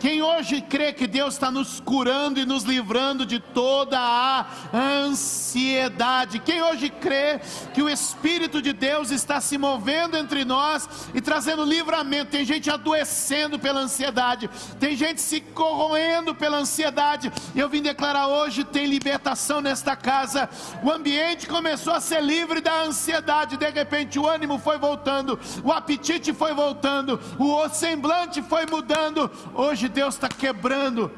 Quem 0.00 0.22
hoje 0.22 0.60
crê 0.60 0.92
que 0.92 1.06
Deus 1.06 1.34
está 1.34 1.50
nos 1.50 1.80
curando 1.80 2.38
e 2.38 2.46
nos 2.46 2.62
livrando 2.62 3.26
de 3.26 3.40
toda 3.40 3.98
a 3.98 4.46
ansiedade? 4.72 6.38
Quem 6.38 6.62
hoje 6.62 6.88
crê 6.88 7.40
que 7.74 7.82
o 7.82 7.88
Espírito 7.88 8.62
de 8.62 8.72
Deus 8.72 9.10
está 9.10 9.40
se 9.40 9.58
movendo 9.58 10.16
entre 10.16 10.44
nós 10.44 10.88
e 11.12 11.20
trazendo 11.20 11.64
livramento? 11.64 12.30
Tem 12.30 12.44
gente 12.44 12.70
adoecendo 12.70 13.58
pela 13.58 13.80
ansiedade, 13.80 14.48
tem 14.78 14.94
gente 14.94 15.20
se 15.20 15.40
corroendo 15.40 16.32
pela 16.34 16.58
ansiedade. 16.58 17.32
Eu 17.56 17.68
vim 17.68 17.82
declarar 17.82 18.28
hoje: 18.28 18.62
tem 18.62 18.86
libertação 18.86 19.60
nesta 19.60 19.96
casa. 19.96 20.48
O 20.82 20.90
ambiente 20.92 21.46
começou 21.46 21.92
a 21.92 22.00
ser 22.00 22.22
livre 22.22 22.60
da 22.60 22.82
ansiedade. 22.82 23.56
De 23.56 23.68
repente, 23.68 24.18
o 24.18 24.28
ânimo 24.28 24.58
foi 24.58 24.78
voltando, 24.78 25.38
o 25.64 25.72
apetite 25.72 26.32
foi 26.32 26.54
voltando, 26.54 27.20
o 27.38 27.68
semblante 27.68 28.40
foi 28.42 28.64
mudando. 28.66 29.28
Hoje, 29.54 29.87
Deus 29.88 30.14
está 30.14 30.28
quebrando. 30.28 31.10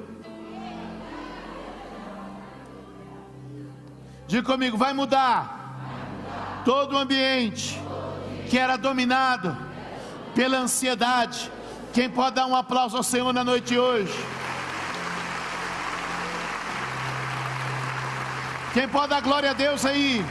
Diga 4.27 4.45
comigo, 4.45 4.77
vai 4.77 4.93
mudar 4.93 6.63
todo 6.65 6.95
o 6.95 6.99
ambiente 6.99 7.81
que 8.49 8.59
era 8.59 8.77
dominado 8.77 9.57
pela 10.35 10.59
ansiedade. 10.59 11.51
Quem 11.93 12.09
pode 12.09 12.37
dar 12.37 12.47
um 12.47 12.55
aplauso 12.55 12.97
ao 12.97 13.03
Senhor 13.03 13.33
na 13.33 13.43
noite 13.43 13.69
de 13.69 13.79
hoje? 13.79 14.15
Quem 18.73 18.89
pode 18.89 19.09
dar 19.09 19.21
glória 19.21 19.51
a 19.51 19.53
Deus 19.53 19.85
aí? 19.85 20.25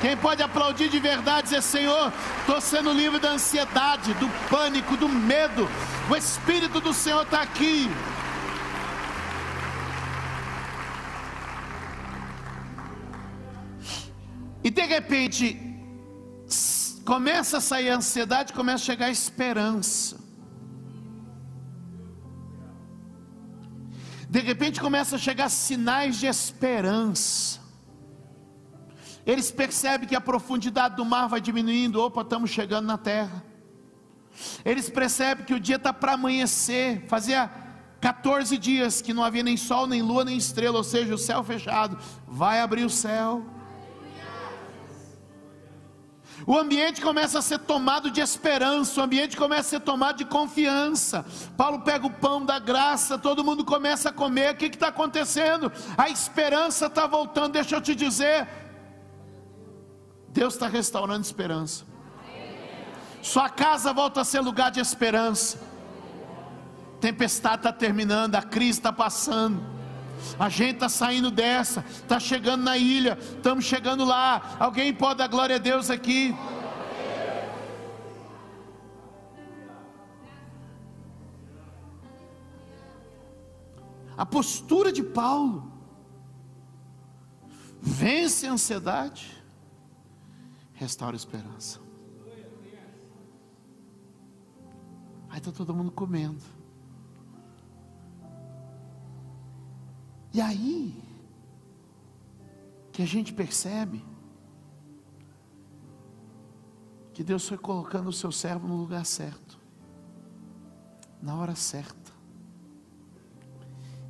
Quem 0.00 0.16
pode 0.16 0.42
aplaudir 0.42 0.88
de 0.88 1.00
verdade 1.00 1.44
dizer: 1.44 1.62
Senhor, 1.62 2.12
estou 2.40 2.60
sendo 2.60 2.92
livre 2.92 3.18
da 3.18 3.30
ansiedade, 3.30 4.12
do 4.14 4.28
pânico, 4.48 4.96
do 4.96 5.08
medo. 5.08 5.68
O 6.10 6.16
Espírito 6.16 6.80
do 6.80 6.92
Senhor 6.92 7.22
está 7.22 7.40
aqui. 7.42 7.88
E 14.62 14.70
de 14.70 14.82
repente, 14.82 15.58
começa 17.04 17.58
a 17.58 17.60
sair 17.60 17.90
a 17.90 17.96
ansiedade, 17.96 18.52
começa 18.52 18.82
a 18.82 18.86
chegar 18.86 19.06
a 19.06 19.10
esperança. 19.10 20.18
De 24.28 24.40
repente 24.40 24.80
começa 24.80 25.16
a 25.16 25.18
chegar 25.18 25.48
sinais 25.48 26.16
de 26.16 26.26
esperança. 26.26 27.65
Eles 29.26 29.50
percebem 29.50 30.08
que 30.08 30.14
a 30.14 30.20
profundidade 30.20 30.94
do 30.94 31.04
mar 31.04 31.26
vai 31.26 31.40
diminuindo. 31.40 32.00
Opa, 32.00 32.20
estamos 32.20 32.48
chegando 32.48 32.86
na 32.86 32.96
terra. 32.96 33.44
Eles 34.64 34.88
percebem 34.88 35.44
que 35.44 35.54
o 35.54 35.58
dia 35.58 35.76
está 35.76 35.92
para 35.92 36.12
amanhecer. 36.12 37.04
Fazia 37.08 37.50
14 38.00 38.56
dias 38.56 39.02
que 39.02 39.12
não 39.12 39.24
havia 39.24 39.42
nem 39.42 39.56
sol, 39.56 39.86
nem 39.88 40.00
lua, 40.00 40.24
nem 40.24 40.36
estrela, 40.36 40.76
ou 40.76 40.84
seja, 40.84 41.12
o 41.12 41.18
céu 41.18 41.42
fechado. 41.42 41.98
Vai 42.28 42.60
abrir 42.60 42.84
o 42.84 42.90
céu. 42.90 43.44
O 46.46 46.56
ambiente 46.56 47.00
começa 47.00 47.38
a 47.38 47.42
ser 47.42 47.58
tomado 47.60 48.10
de 48.10 48.20
esperança, 48.20 49.00
o 49.00 49.02
ambiente 49.02 49.36
começa 49.36 49.60
a 49.62 49.70
ser 49.70 49.80
tomado 49.80 50.18
de 50.18 50.24
confiança. 50.26 51.24
Paulo 51.56 51.80
pega 51.80 52.06
o 52.06 52.12
pão 52.12 52.44
da 52.44 52.58
graça, 52.58 53.18
todo 53.18 53.42
mundo 53.42 53.64
começa 53.64 54.10
a 54.10 54.12
comer. 54.12 54.52
O 54.52 54.56
que 54.56 54.66
está 54.66 54.88
acontecendo? 54.88 55.72
A 55.96 56.10
esperança 56.10 56.86
está 56.86 57.06
voltando. 57.06 57.54
Deixa 57.54 57.74
eu 57.74 57.80
te 57.80 57.94
dizer, 57.94 58.46
Deus 60.36 60.52
está 60.52 60.68
restaurando 60.68 61.22
esperança. 61.22 61.86
Sua 63.22 63.48
casa 63.48 63.90
volta 63.90 64.20
a 64.20 64.24
ser 64.24 64.40
lugar 64.40 64.70
de 64.70 64.78
esperança. 64.78 65.58
Tempestade 67.00 67.56
está 67.56 67.72
terminando, 67.72 68.34
a 68.34 68.42
crise 68.42 68.78
está 68.78 68.92
passando. 68.92 69.58
A 70.38 70.50
gente 70.50 70.74
está 70.74 70.90
saindo 70.90 71.30
dessa, 71.30 71.82
está 71.88 72.20
chegando 72.20 72.64
na 72.64 72.76
ilha, 72.76 73.16
estamos 73.18 73.64
chegando 73.64 74.04
lá. 74.04 74.56
Alguém 74.60 74.92
pode 74.92 75.18
dar 75.18 75.26
glória 75.26 75.56
a 75.56 75.58
Deus 75.58 75.88
aqui? 75.88 76.36
A 84.18 84.26
postura 84.26 84.92
de 84.92 85.02
Paulo 85.02 85.72
vence 87.80 88.46
a 88.46 88.52
ansiedade 88.52 89.35
restaura 90.76 91.16
a 91.16 91.18
esperança. 91.18 91.80
Aí 95.28 95.38
está 95.38 95.50
todo 95.50 95.74
mundo 95.74 95.90
comendo. 95.90 96.44
E 100.32 100.40
aí 100.40 101.02
que 102.92 103.02
a 103.02 103.06
gente 103.06 103.32
percebe 103.32 104.04
que 107.12 107.24
Deus 107.24 107.48
foi 107.48 107.56
colocando 107.56 108.08
o 108.08 108.12
seu 108.12 108.30
servo 108.30 108.68
no 108.68 108.76
lugar 108.76 109.04
certo, 109.06 109.58
na 111.20 111.34
hora 111.36 111.54
certa. 111.54 112.12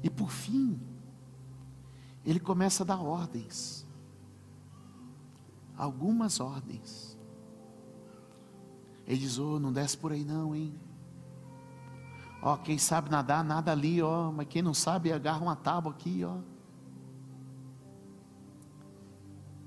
E 0.03 0.11
por 0.11 0.31
fim, 0.31 0.81
ele 2.25 2.41
começa 2.41 2.83
a 2.83 2.87
dar 2.87 3.01
ordens 3.01 3.86
algumas 5.77 6.41
ordens. 6.41 7.17
Ele 9.07 9.19
diz: 9.19 9.39
oh, 9.39 9.59
não 9.59 9.73
desce 9.73 9.97
por 9.97 10.13
aí 10.13 10.25
não, 10.25 10.55
hein? 10.55 10.75
Ó, 12.43 12.55
oh, 12.55 12.59
quem 12.59 12.79
sabe 12.79 13.11
nadar, 13.11 13.45
nada 13.45 13.73
ali, 13.73 14.03
ó. 14.03 14.29
Oh, 14.29 14.33
mas 14.33 14.47
quem 14.49 14.63
não 14.63 14.75
sabe, 14.75 15.13
agarra 15.13 15.43
uma 15.43 15.57
tábua 15.57 15.93
aqui, 15.93 16.25
ó. 16.25 16.39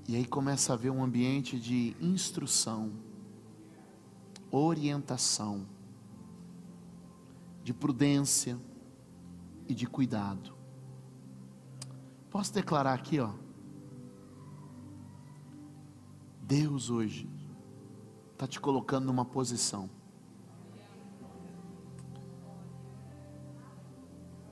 E 0.08 0.16
aí 0.16 0.26
começa 0.26 0.72
a 0.72 0.74
haver 0.74 0.90
um 0.90 1.02
ambiente 1.02 1.58
de 1.58 1.96
instrução, 2.00 2.92
orientação, 4.50 5.66
de 7.62 7.72
prudência 7.72 8.58
e 9.68 9.74
de 9.74 9.86
cuidado. 9.86 10.52
Posso 12.28 12.52
declarar 12.52 12.94
aqui, 12.94 13.20
ó. 13.20 13.30
Deus 16.50 16.90
hoje 16.90 17.30
está 18.32 18.44
te 18.44 18.58
colocando 18.58 19.06
numa 19.06 19.24
posição. 19.24 19.88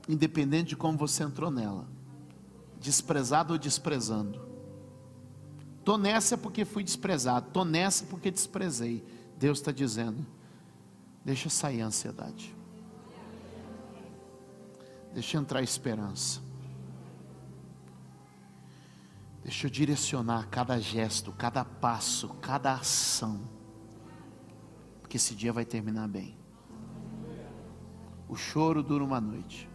Independente 0.07 0.69
de 0.69 0.75
como 0.77 0.97
você 0.97 1.23
entrou 1.23 1.51
nela, 1.51 1.85
desprezado 2.79 3.51
ou 3.51 3.59
desprezando. 3.59 4.47
Estou 5.77 5.97
nessa 5.97 6.37
porque 6.37 6.63
fui 6.63 6.85
desprezado, 6.85 7.49
estou 7.49 7.65
nessa 7.65 8.05
porque 8.05 8.31
desprezei. 8.31 9.03
Deus 9.37 9.59
está 9.59 9.73
dizendo: 9.73 10.25
deixa 11.25 11.49
sair 11.49 11.81
a 11.81 11.87
ansiedade, 11.87 12.55
deixa 15.13 15.37
entrar 15.37 15.59
a 15.59 15.63
esperança. 15.63 16.48
Deixa 19.49 19.65
eu 19.65 19.71
direcionar 19.71 20.47
cada 20.51 20.79
gesto, 20.79 21.31
cada 21.31 21.65
passo, 21.65 22.29
cada 22.35 22.71
ação. 22.71 23.49
Porque 25.01 25.17
esse 25.17 25.33
dia 25.33 25.51
vai 25.51 25.65
terminar 25.65 26.07
bem. 26.07 26.37
O 28.27 28.35
choro 28.35 28.83
dura 28.83 29.03
uma 29.03 29.19
noite. 29.19 29.67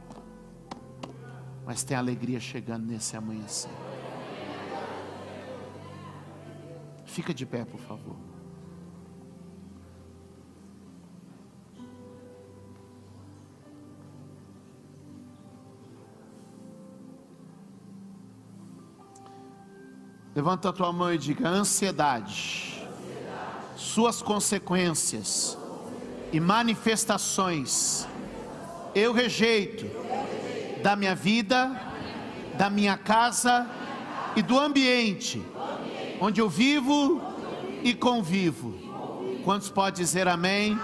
Mas 1.66 1.82
tem 1.82 1.96
alegria 1.96 2.38
chegando 2.38 2.87
nesse 2.87 3.16
amanhecer. 3.16 3.72
Fica 7.04 7.34
de 7.34 7.44
pé, 7.44 7.64
por 7.64 7.80
favor. 7.80 8.16
Levanta 20.35 20.68
a 20.68 20.73
tua 20.73 20.92
mão 20.92 21.12
e 21.12 21.18
diga: 21.18 21.49
ansiedade, 21.49 22.87
suas 23.77 24.20
consequências 24.20 25.57
e 26.33 26.40
manifestações, 26.40 28.07
eu 28.94 29.12
rejeito 29.12 29.87
da 30.83 30.97
minha 30.97 31.14
vida, 31.14 31.70
da 32.59 32.68
minha 32.68 32.97
casa 32.97 33.66
e 34.37 34.42
do 34.42 34.59
ambiente 34.59 35.42
onde 36.20 36.40
eu 36.40 36.49
vivo 36.49 37.20
e 37.83 37.94
convivo. 37.94 38.75
Quantos 39.44 39.68
pode 39.68 39.97
dizer 39.97 40.27
amém? 40.29 40.79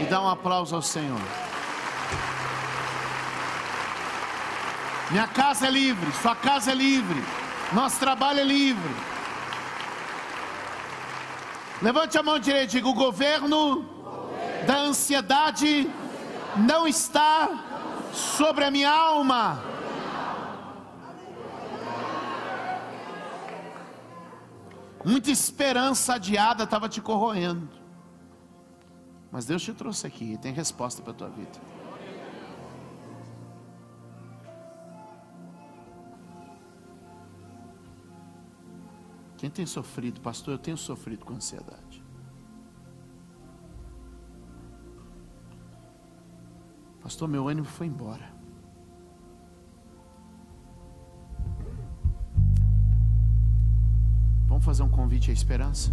E 0.00 0.04
dar 0.04 0.20
um 0.20 0.28
aplauso 0.28 0.74
ao 0.74 0.82
Senhor. 0.82 1.20
Minha 5.10 5.26
casa 5.28 5.68
é 5.68 5.70
livre, 5.70 6.10
sua 6.20 6.34
casa 6.34 6.72
é 6.72 6.74
livre, 6.74 7.22
nosso 7.72 7.98
trabalho 7.98 8.40
é 8.40 8.44
livre. 8.44 8.94
Levante 11.82 12.16
a 12.16 12.22
mão 12.22 12.38
direita 12.38 12.64
e 12.64 12.76
diga: 12.78 12.88
o 12.88 12.94
governo 12.94 13.84
da 14.66 14.78
ansiedade 14.78 15.90
não 16.56 16.86
está 16.86 17.48
sobre 18.12 18.64
a 18.64 18.70
minha 18.70 18.90
alma. 18.90 19.62
Muita 25.04 25.30
esperança 25.30 26.14
adiada 26.14 26.64
estava 26.64 26.88
te 26.88 27.00
corroendo. 27.00 27.68
Mas 29.30 29.44
Deus 29.44 29.62
te 29.62 29.74
trouxe 29.74 30.06
aqui 30.06 30.32
e 30.32 30.38
tem 30.38 30.52
resposta 30.52 31.02
para 31.02 31.12
a 31.12 31.14
tua 31.14 31.28
vida. 31.28 31.60
Quem 39.44 39.50
tem 39.50 39.66
sofrido, 39.66 40.22
pastor, 40.22 40.54
eu 40.54 40.58
tenho 40.58 40.74
sofrido 40.74 41.22
com 41.22 41.34
ansiedade. 41.34 42.02
Pastor, 47.02 47.28
meu 47.28 47.46
ânimo 47.46 47.66
foi 47.66 47.86
embora. 47.86 48.32
Vamos 54.46 54.64
fazer 54.64 54.82
um 54.82 54.88
convite 54.88 55.30
à 55.30 55.34
esperança? 55.34 55.92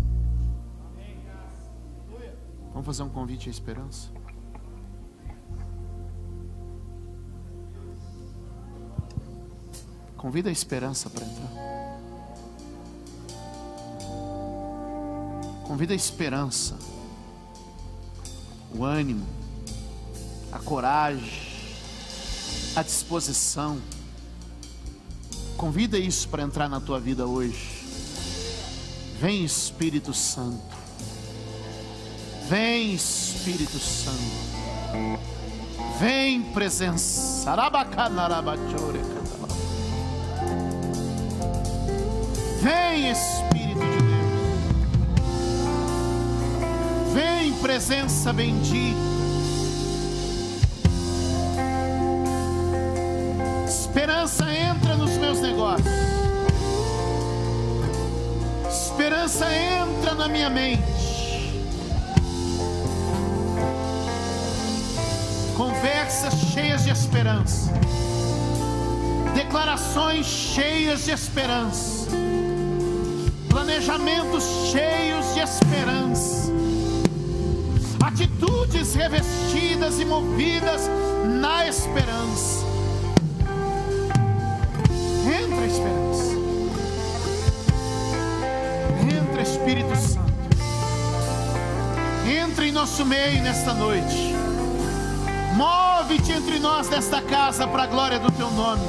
Vamos 2.72 2.86
fazer 2.86 3.04
um 3.04 3.10
convite 3.10 3.50
à 3.50 3.52
esperança? 3.52 4.10
Convida 10.16 10.48
a 10.48 10.54
esperança 10.54 11.10
para 11.10 11.26
entrar. 11.26 11.71
Convida 15.72 15.94
a 15.94 15.96
esperança, 15.96 16.78
o 18.76 18.84
ânimo, 18.84 19.26
a 20.52 20.60
coragem, 20.60 21.32
a 22.76 22.84
disposição. 22.84 23.82
Convida 25.56 25.98
isso 25.98 26.28
para 26.28 26.44
entrar 26.44 26.68
na 26.68 26.82
tua 26.82 27.00
vida 27.00 27.26
hoje. 27.26 27.86
Vem 29.18 29.46
Espírito 29.46 30.14
Santo. 30.14 30.76
Vem 32.50 32.94
Espírito 32.94 33.80
Santo. 33.80 34.20
Vem 36.02 36.42
presença. 36.52 37.46
Vem 42.62 43.10
Espírito 43.10 43.41
Vem 47.14 47.52
presença 47.56 48.32
bendita. 48.32 48.98
Esperança 53.68 54.46
entra 54.54 54.96
nos 54.96 55.18
meus 55.18 55.42
negócios. 55.42 55.92
Esperança 58.70 59.46
entra 59.54 60.16
na 60.16 60.30
minha 60.30 60.50
mente. 60.50 60.82
Conversas 65.58 66.34
cheias 66.54 66.86
de 66.86 66.92
esperança. 66.92 67.74
Declarações 69.36 70.26
cheias 70.26 71.04
de 71.04 71.12
esperança. 71.12 72.08
Planejamentos 73.50 74.44
cheios 74.72 75.34
de 75.34 75.42
esperança. 75.42 76.61
Atitudes 78.72 78.96
revestidas 78.96 80.00
e 80.00 80.06
movidas 80.06 80.90
na 81.42 81.68
esperança. 81.68 82.66
Entra 85.26 85.62
a 85.62 85.68
esperança. 85.68 86.32
Entra 89.14 89.42
Espírito 89.42 89.96
Santo. 89.98 90.32
Entra 92.26 92.66
em 92.66 92.72
nosso 92.72 93.06
meio 93.06 93.44
nesta 93.44 93.74
noite. 93.74 94.34
Move-te 95.54 96.32
entre 96.32 96.58
nós 96.60 96.88
nesta 96.88 97.22
casa 97.22 97.68
para 97.68 97.84
a 97.84 97.88
glória 97.88 98.20
do 98.20 98.32
teu 98.32 98.50
nome. 98.52 98.84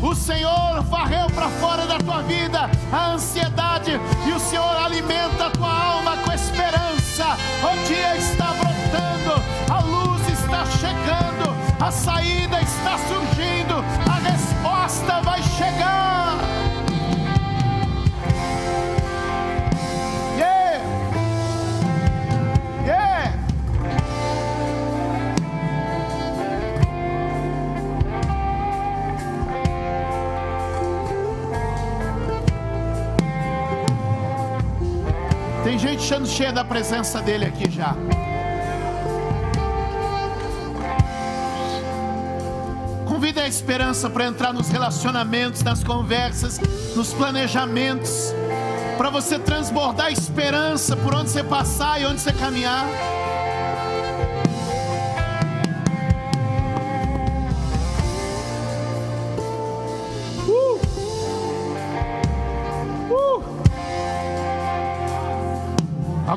O 0.00 0.14
Senhor 0.14 0.82
varreu 0.84 1.26
para 1.34 1.48
fora 1.48 1.84
da 1.84 1.98
tua 1.98 2.22
vida 2.22 2.70
a 2.92 3.10
ansiedade 3.10 4.00
e 4.28 4.32
o 4.32 4.38
Senhor 4.38 4.76
alimenta 4.76 5.46
a 5.46 5.50
tua 5.50 5.68
alma 5.68 6.16
com 6.18 6.32
esperança. 6.32 6.83
O 7.62 7.86
dia 7.86 8.16
está 8.16 8.52
brotando, 8.52 9.42
a 9.70 9.80
luz 9.80 10.28
está 10.28 10.64
chegando, 10.66 11.54
a 11.80 11.90
saída 11.90 12.60
está 12.60 12.98
surgindo, 12.98 13.84
Cheia, 35.98 36.24
cheia 36.26 36.52
da 36.52 36.64
presença 36.64 37.20
dele 37.22 37.44
aqui 37.44 37.70
já. 37.70 37.94
Convida 43.06 43.42
a 43.42 43.48
esperança 43.48 44.10
para 44.10 44.26
entrar 44.26 44.52
nos 44.52 44.68
relacionamentos, 44.68 45.62
nas 45.62 45.84
conversas, 45.84 46.60
nos 46.94 47.12
planejamentos, 47.12 48.34
para 48.98 49.08
você 49.08 49.38
transbordar 49.38 50.12
esperança 50.12 50.96
por 50.96 51.14
onde 51.14 51.30
você 51.30 51.44
passar 51.44 52.00
e 52.00 52.06
onde 52.06 52.20
você 52.20 52.32
caminhar. 52.32 52.86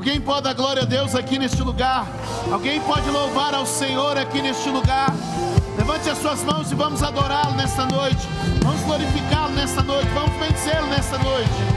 Alguém 0.07 0.21
pode 0.21 0.43
dar 0.43 0.53
glória 0.53 0.83
a 0.83 0.85
Deus 0.85 1.13
aqui 1.15 1.37
neste 1.37 1.61
lugar? 1.61 2.07
Alguém 2.49 2.79
pode 2.79 3.09
louvar 3.09 3.53
ao 3.53 3.65
Senhor 3.65 4.17
aqui 4.17 4.41
neste 4.41 4.69
lugar? 4.69 5.13
Levante 5.77 6.09
as 6.09 6.17
suas 6.19 6.41
mãos 6.45 6.71
e 6.71 6.75
vamos 6.75 7.03
adorá-lo 7.03 7.55
nesta 7.55 7.85
noite. 7.87 8.25
Vamos 8.63 8.81
glorificá-lo 8.83 9.53
nesta 9.53 9.83
noite. 9.83 10.07
Vamos 10.13 10.31
bendizê-lo 10.37 10.87
nesta 10.87 11.17
noite. 11.17 11.76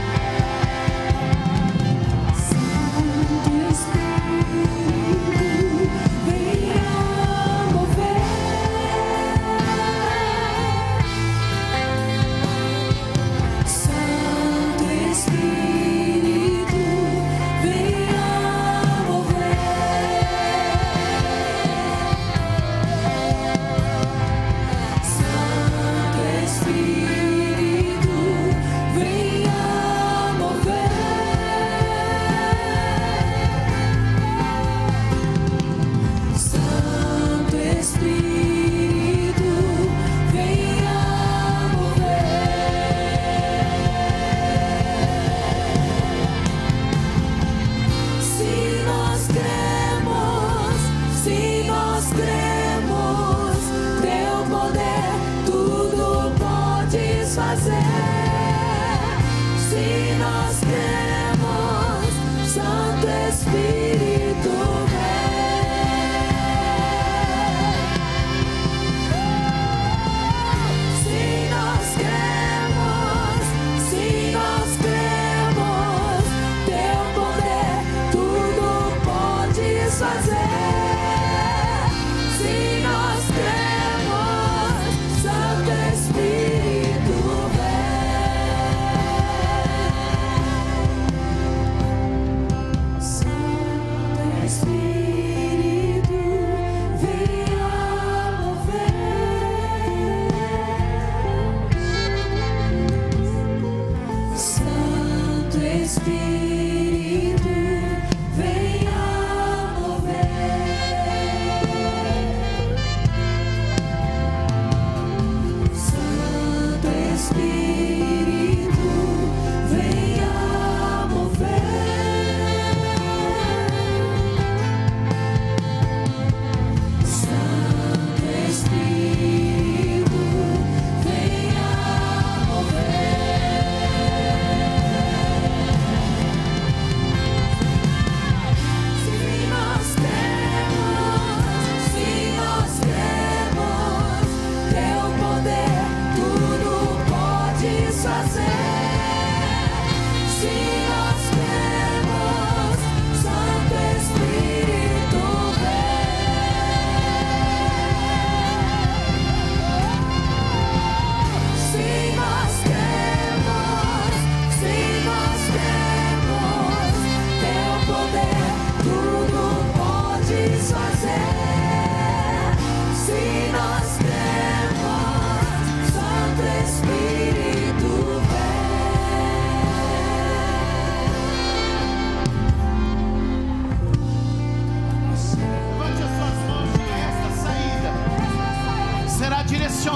Santo 105.51 105.67
Espírito. 105.67 107.00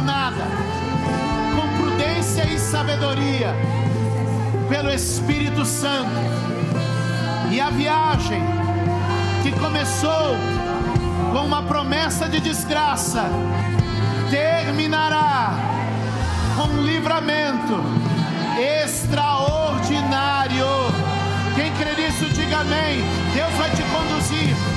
direcionada 0.04 0.44
com 1.56 1.66
prudência 1.82 2.44
e 2.44 2.58
sabedoria 2.58 3.54
pelo 4.68 4.90
Espírito 4.90 5.64
Santo. 5.64 6.10
E 7.50 7.60
a 7.60 7.70
viagem 7.70 8.42
que 9.42 9.50
começou 9.52 10.36
com 11.32 11.46
uma 11.46 11.62
promessa 11.62 12.28
de 12.28 12.40
desgraça 12.40 13.24
terminará 14.30 15.54
com 16.56 16.68
um 16.68 16.82
livramento 16.82 17.82
extraordinário. 18.84 20.66
Quem 21.54 21.72
crê 21.74 21.94
nisso, 22.02 22.26
diga 22.30 22.58
amém. 22.58 23.04
Deus 23.34 23.52
vai 23.54 23.70
te 23.70 23.82
conduzir. 23.84 24.73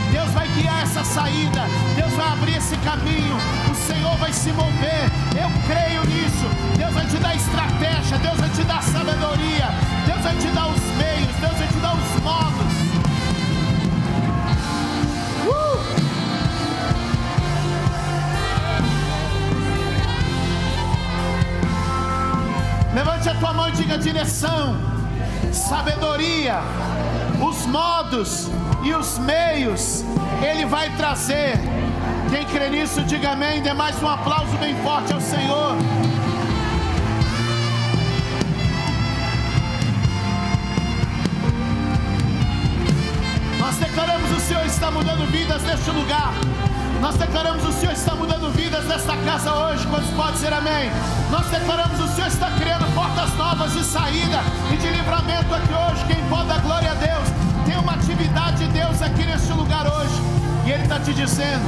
Vai 0.58 0.64
guiar 0.64 0.82
essa 0.82 1.03
saída, 1.03 1.66
Deus 1.95 2.14
vai 2.14 2.28
abrir 2.30 2.58
esse 2.58 2.76
caminho, 2.78 3.38
o 3.72 3.76
Senhor 3.76 4.18
vai 4.18 4.34
se 4.34 4.51
mover. 4.51 5.03
Eu 5.36 5.51
creio 5.68 6.03
nisso. 6.05 6.47
Deus 6.76 6.93
vai 6.95 7.05
te 7.05 7.18
dar 7.18 7.36
estratégia, 7.36 8.18
Deus 8.18 8.38
vai 8.39 8.49
te 8.49 8.64
dar 8.64 8.82
sabedoria, 8.82 9.70
Deus 10.08 10.20
vai 10.22 10.36
te 10.36 10.47
dar 10.47 10.68
os 10.70 10.82
meios, 10.97 11.36
Deus 11.39 11.53
vai 11.53 11.68
te 11.68 11.76
dar 11.76 11.93
os 11.93 12.22
modos. 12.24 12.74
Uh! 15.45 15.78
Levante 22.95 23.30
a 23.30 23.36
tua 23.36 23.53
mão 23.53 23.70
e 23.70 23.72
diga 23.74 23.97
direção, 23.99 24.76
sabedoria, 25.51 26.62
os 27.39 27.68
modos 27.68 28.49
e 28.88 28.93
os 28.93 29.17
meios 29.17 30.05
Ele 30.41 30.65
vai 30.65 30.89
trazer. 30.95 31.59
Quem 32.29 32.45
crê 32.45 32.69
nisso, 32.69 33.01
diga 33.03 33.31
amém. 33.31 33.61
Dê 33.61 33.73
mais 33.73 34.01
um 34.01 34.07
aplauso 34.07 34.55
bem 34.57 34.75
forte 34.81 35.11
ao 35.11 35.19
Senhor. 35.19 35.75
Nós 43.59 43.75
declaramos 43.75 44.31
o 44.31 44.39
Senhor 44.39 44.65
está 44.65 44.89
mudando 44.89 45.29
vidas 45.31 45.61
neste 45.63 45.89
lugar. 45.91 46.31
Nós 47.01 47.15
declaramos 47.15 47.65
o 47.65 47.73
Senhor 47.73 47.91
está 47.91 48.15
mudando 48.15 48.49
vidas 48.53 48.85
nesta 48.85 49.17
casa 49.17 49.53
hoje. 49.53 49.85
Quantos 49.88 50.09
pode 50.11 50.38
ser 50.38 50.53
amém? 50.53 50.89
Nós 51.29 51.45
declaramos 51.47 51.99
o 51.99 52.07
Senhor 52.07 52.27
está 52.27 52.49
criando 52.51 52.85
portas 52.95 53.33
novas 53.35 53.73
de 53.73 53.83
saída 53.83 54.39
e 54.71 54.77
de 54.77 54.88
livramento 54.88 55.53
aqui 55.53 55.73
hoje. 55.73 56.05
Quem 56.05 56.23
pode 56.29 56.47
dar 56.47 56.61
glória 56.61 56.91
a 56.91 56.95
Deus? 56.95 57.57
Tem 57.68 57.78
uma 57.78 57.95
atividade 57.95 58.65
de 58.65 58.72
Deus 58.72 59.01
aqui 59.01 59.26
neste 59.26 59.51
lugar 59.51 59.86
hoje. 59.86 60.15
E 60.65 60.72
Ele 60.72 60.84
está 60.84 61.01
te 61.01 61.13
dizendo: 61.13 61.65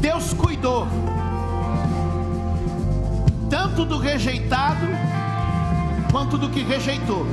Deus 0.00 0.34
cuidou 0.34 0.88
tanto 3.48 3.84
do 3.84 3.96
rejeitado 3.98 4.88
quanto 6.10 6.36
do 6.36 6.50
que 6.50 6.64
rejeitou. 6.64 7.24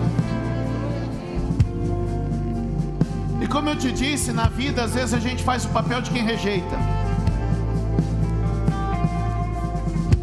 Como 3.49 3.69
eu 3.69 3.75
te 3.75 3.91
disse, 3.91 4.31
na 4.31 4.47
vida 4.47 4.83
às 4.83 4.93
vezes 4.93 5.13
a 5.13 5.19
gente 5.19 5.43
faz 5.43 5.65
o 5.65 5.69
papel 5.69 6.01
de 6.01 6.11
quem 6.11 6.23
rejeita. 6.23 6.77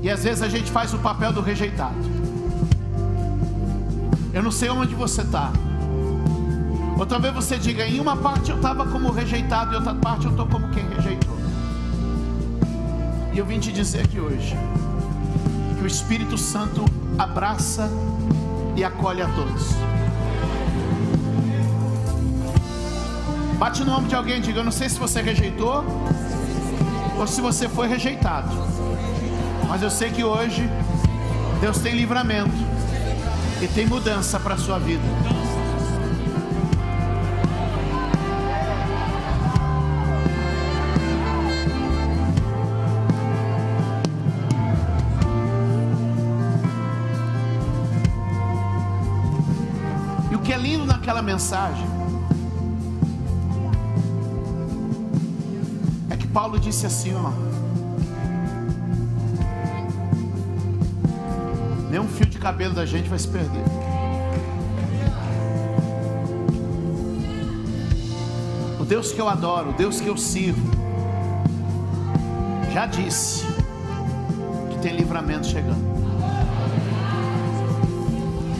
E 0.03 0.09
às 0.09 0.22
vezes 0.22 0.43
a 0.43 0.49
gente 0.49 0.70
faz 0.70 0.95
o 0.95 0.99
papel 0.99 1.33
do 1.33 1.41
rejeitado. 1.41 1.97
Eu 4.33 4.43
não 4.43 4.53
sei 4.53 4.70
onde 4.70 4.95
você 4.95 5.22
está. 5.22 5.51
Ou 6.99 7.05
talvez 7.05 7.35
você 7.35 7.59
diga, 7.59 7.87
em 7.87 8.01
uma 8.01 8.16
parte 8.16 8.51
eu 8.51 8.57
estava 8.57 8.87
como 8.87 9.11
rejeitado, 9.11 9.72
e 9.72 9.77
outra 9.77 9.95
parte 9.95 10.27
eu 10.27 10.31
estou 10.31 10.47
como 10.47 10.68
quem 10.70 10.87
rejeitou. 10.89 11.37
E 13.33 13.39
eu 13.39 13.45
vim 13.45 13.59
te 13.59 13.72
dizer 13.72 14.03
aqui 14.03 14.20
hoje 14.20 14.57
que 15.77 15.85
o 15.85 15.87
Espírito 15.87 16.39
Santo 16.39 16.85
abraça 17.18 17.91
e 18.77 18.85
acolhe 18.85 19.22
a 19.22 19.29
todos. 19.29 19.96
Bate 23.67 23.83
no 23.83 23.95
ombro 23.95 24.09
de 24.09 24.14
alguém 24.14 24.39
e 24.39 24.41
diga: 24.41 24.61
Eu 24.61 24.64
não 24.64 24.71
sei 24.71 24.89
se 24.89 24.97
você 24.97 25.21
rejeitou 25.21 25.85
ou 27.19 27.27
se 27.27 27.41
você 27.41 27.69
foi 27.69 27.89
rejeitado, 27.89 28.49
mas 29.69 29.83
eu 29.83 29.91
sei 29.91 30.09
que 30.09 30.23
hoje 30.23 30.71
Deus 31.61 31.77
tem 31.79 31.93
livramento 31.93 32.55
e 33.61 33.67
tem 33.67 33.85
mudança 33.85 34.39
para 34.39 34.55
a 34.55 34.57
sua 34.57 34.79
vida. 34.79 35.03
E 50.31 50.37
o 50.37 50.39
que 50.39 50.53
é 50.53 50.57
lindo 50.57 50.87
naquela 50.87 51.21
mensagem 51.21 51.96
Paulo 56.47 56.61
disse 56.61 56.87
assim, 56.87 57.13
ó. 57.13 57.33
Nenhum 61.91 62.07
fio 62.07 62.25
de 62.25 62.39
cabelo 62.39 62.73
da 62.73 62.87
gente 62.87 63.09
vai 63.09 63.19
se 63.19 63.27
perder. 63.27 63.65
O 68.79 68.85
Deus 68.85 69.11
que 69.11 69.21
eu 69.21 69.29
adoro, 69.29 69.71
o 69.71 69.73
Deus 69.73 70.01
que 70.01 70.07
eu 70.07 70.17
sirvo, 70.17 70.71
já 72.73 72.87
disse 72.87 73.45
que 74.71 74.79
tem 74.79 74.95
livramento 74.95 75.49
chegando 75.49 75.85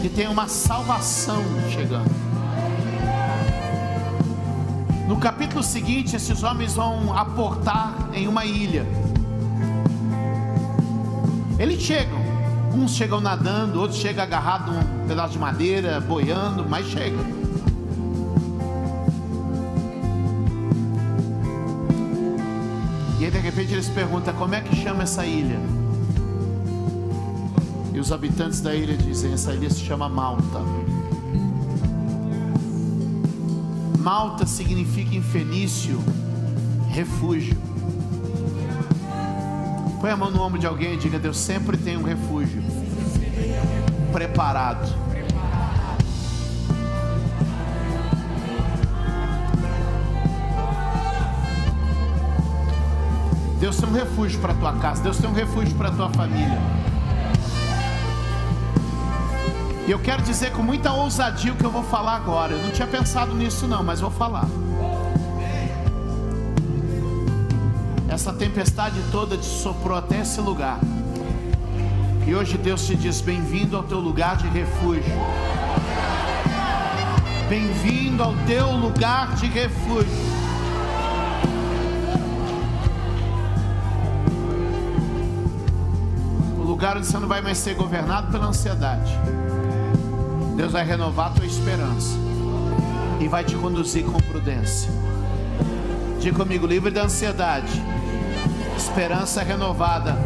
que 0.03 0.09
tem 0.09 0.27
uma 0.27 0.49
salvação 0.49 1.41
chegando. 1.71 2.26
No 5.17 5.23
capítulo 5.23 5.63
seguinte, 5.63 6.15
esses 6.15 6.43
homens 6.43 6.75
vão 6.75 7.17
aportar 7.17 8.11
em 8.13 8.29
uma 8.29 8.45
ilha. 8.45 8.87
Eles 11.59 11.81
chegam, 11.81 12.19
uns 12.75 12.95
chegam 12.95 13.19
nadando, 13.19 13.81
outros 13.81 13.99
chegam 13.99 14.23
agarrados 14.23 14.75
num 14.75 15.09
pedaço 15.09 15.33
de 15.33 15.39
madeira, 15.39 16.01
boiando, 16.01 16.67
mas 16.69 16.87
chegam. 16.89 17.25
E 23.19 23.25
aí 23.25 23.31
de 23.31 23.39
repente 23.39 23.73
eles 23.73 23.89
perguntam: 23.89 24.35
como 24.35 24.55
é 24.55 24.61
que 24.61 24.77
chama 24.77 25.05
essa 25.05 25.25
ilha? 25.25 25.59
E 27.95 27.99
os 27.99 28.13
habitantes 28.13 28.61
da 28.61 28.75
ilha 28.75 28.95
dizem: 28.99 29.33
essa 29.33 29.55
ilha 29.55 29.71
se 29.71 29.81
chama 29.81 30.11
Malta. 30.11 30.61
Malta 34.07 34.47
significa 34.47 35.17
em 35.17 35.21
fenício 35.21 35.99
refúgio. 36.89 37.57
Põe 40.01 40.11
a 40.13 40.17
mão 40.17 40.31
no 40.31 40.41
ombro 40.41 40.61
de 40.61 40.67
alguém 40.69 40.95
e 40.95 40.97
diga: 40.97 41.19
Deus 41.19 41.37
sempre 41.37 41.77
tem 41.77 41.97
um 41.97 42.05
refúgio 42.05 42.63
preparado. 44.13 44.95
Deus 53.59 53.77
tem 53.77 53.89
um 53.89 53.93
refúgio 53.93 54.39
para 54.39 54.55
tua 54.55 54.73
casa, 54.75 55.03
Deus 55.03 55.17
tem 55.19 55.29
um 55.29 55.33
refúgio 55.33 55.75
para 55.75 55.91
tua 55.91 56.11
família. 56.11 56.61
E 59.87 59.91
eu 59.93 60.01
quero 60.01 60.21
dizer 60.21 60.51
com 60.51 60.63
muita 60.63 60.93
ousadia 60.93 61.53
o 61.53 61.57
que 61.57 61.65
eu 61.65 61.71
vou 61.71 61.85
falar 61.85 62.17
agora. 62.17 62.53
Eu 62.53 62.59
não 62.61 62.73
tinha 62.73 62.89
pensado 62.89 63.33
nisso 63.35 63.69
não, 63.69 63.85
mas 63.85 64.01
vou 64.01 64.11
falar. 64.11 64.47
Essa 68.09 68.33
tempestade 68.33 69.01
toda 69.13 69.37
te 69.37 69.45
soprou 69.45 69.97
até 69.97 70.23
esse 70.23 70.41
lugar. 70.41 70.81
E 72.27 72.35
hoje 72.35 72.59
Deus 72.59 72.85
te 72.85 72.97
diz: 72.97 73.21
bem-vindo 73.21 73.77
ao 73.77 73.85
teu 73.85 74.01
lugar 74.01 74.37
de 74.37 74.49
refúgio. 74.49 75.05
Bem-vindo 77.49 78.25
ao 78.25 78.35
teu 78.45 78.73
lugar 78.73 79.37
de 79.37 79.47
refúgio. 79.47 80.11
O 86.59 86.63
lugar 86.63 86.97
onde 86.97 87.07
você 87.07 87.19
não 87.21 87.29
vai 87.29 87.41
mais 87.41 87.59
ser 87.59 87.75
governado 87.75 88.33
pela 88.33 88.47
ansiedade. 88.47 89.17
Deus 90.57 90.73
vai 90.73 90.85
renovar 90.85 91.29
a 91.29 91.35
tua 91.35 91.47
esperança 91.47 92.17
e 93.21 93.29
vai 93.29 93.45
te 93.45 93.55
conduzir 93.55 94.05
com 94.05 94.19
prudência. 94.19 94.91
Diga 96.19 96.39
comigo, 96.39 96.67
livre 96.67 96.91
da 96.91 97.03
ansiedade, 97.03 97.73
esperança 98.77 99.43
renovada 99.43 100.17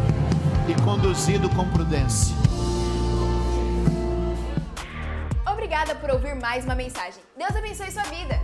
e 0.67 0.81
conduzido 0.81 1.49
com 1.49 1.67
prudência. 1.69 2.41
obrigada 5.71 5.95
por 5.95 6.09
ouvir 6.09 6.35
mais 6.35 6.65
uma 6.65 6.75
mensagem. 6.75 7.23
Deus 7.37 7.55
abençoe 7.55 7.89
sua 7.91 8.03
vida. 8.03 8.40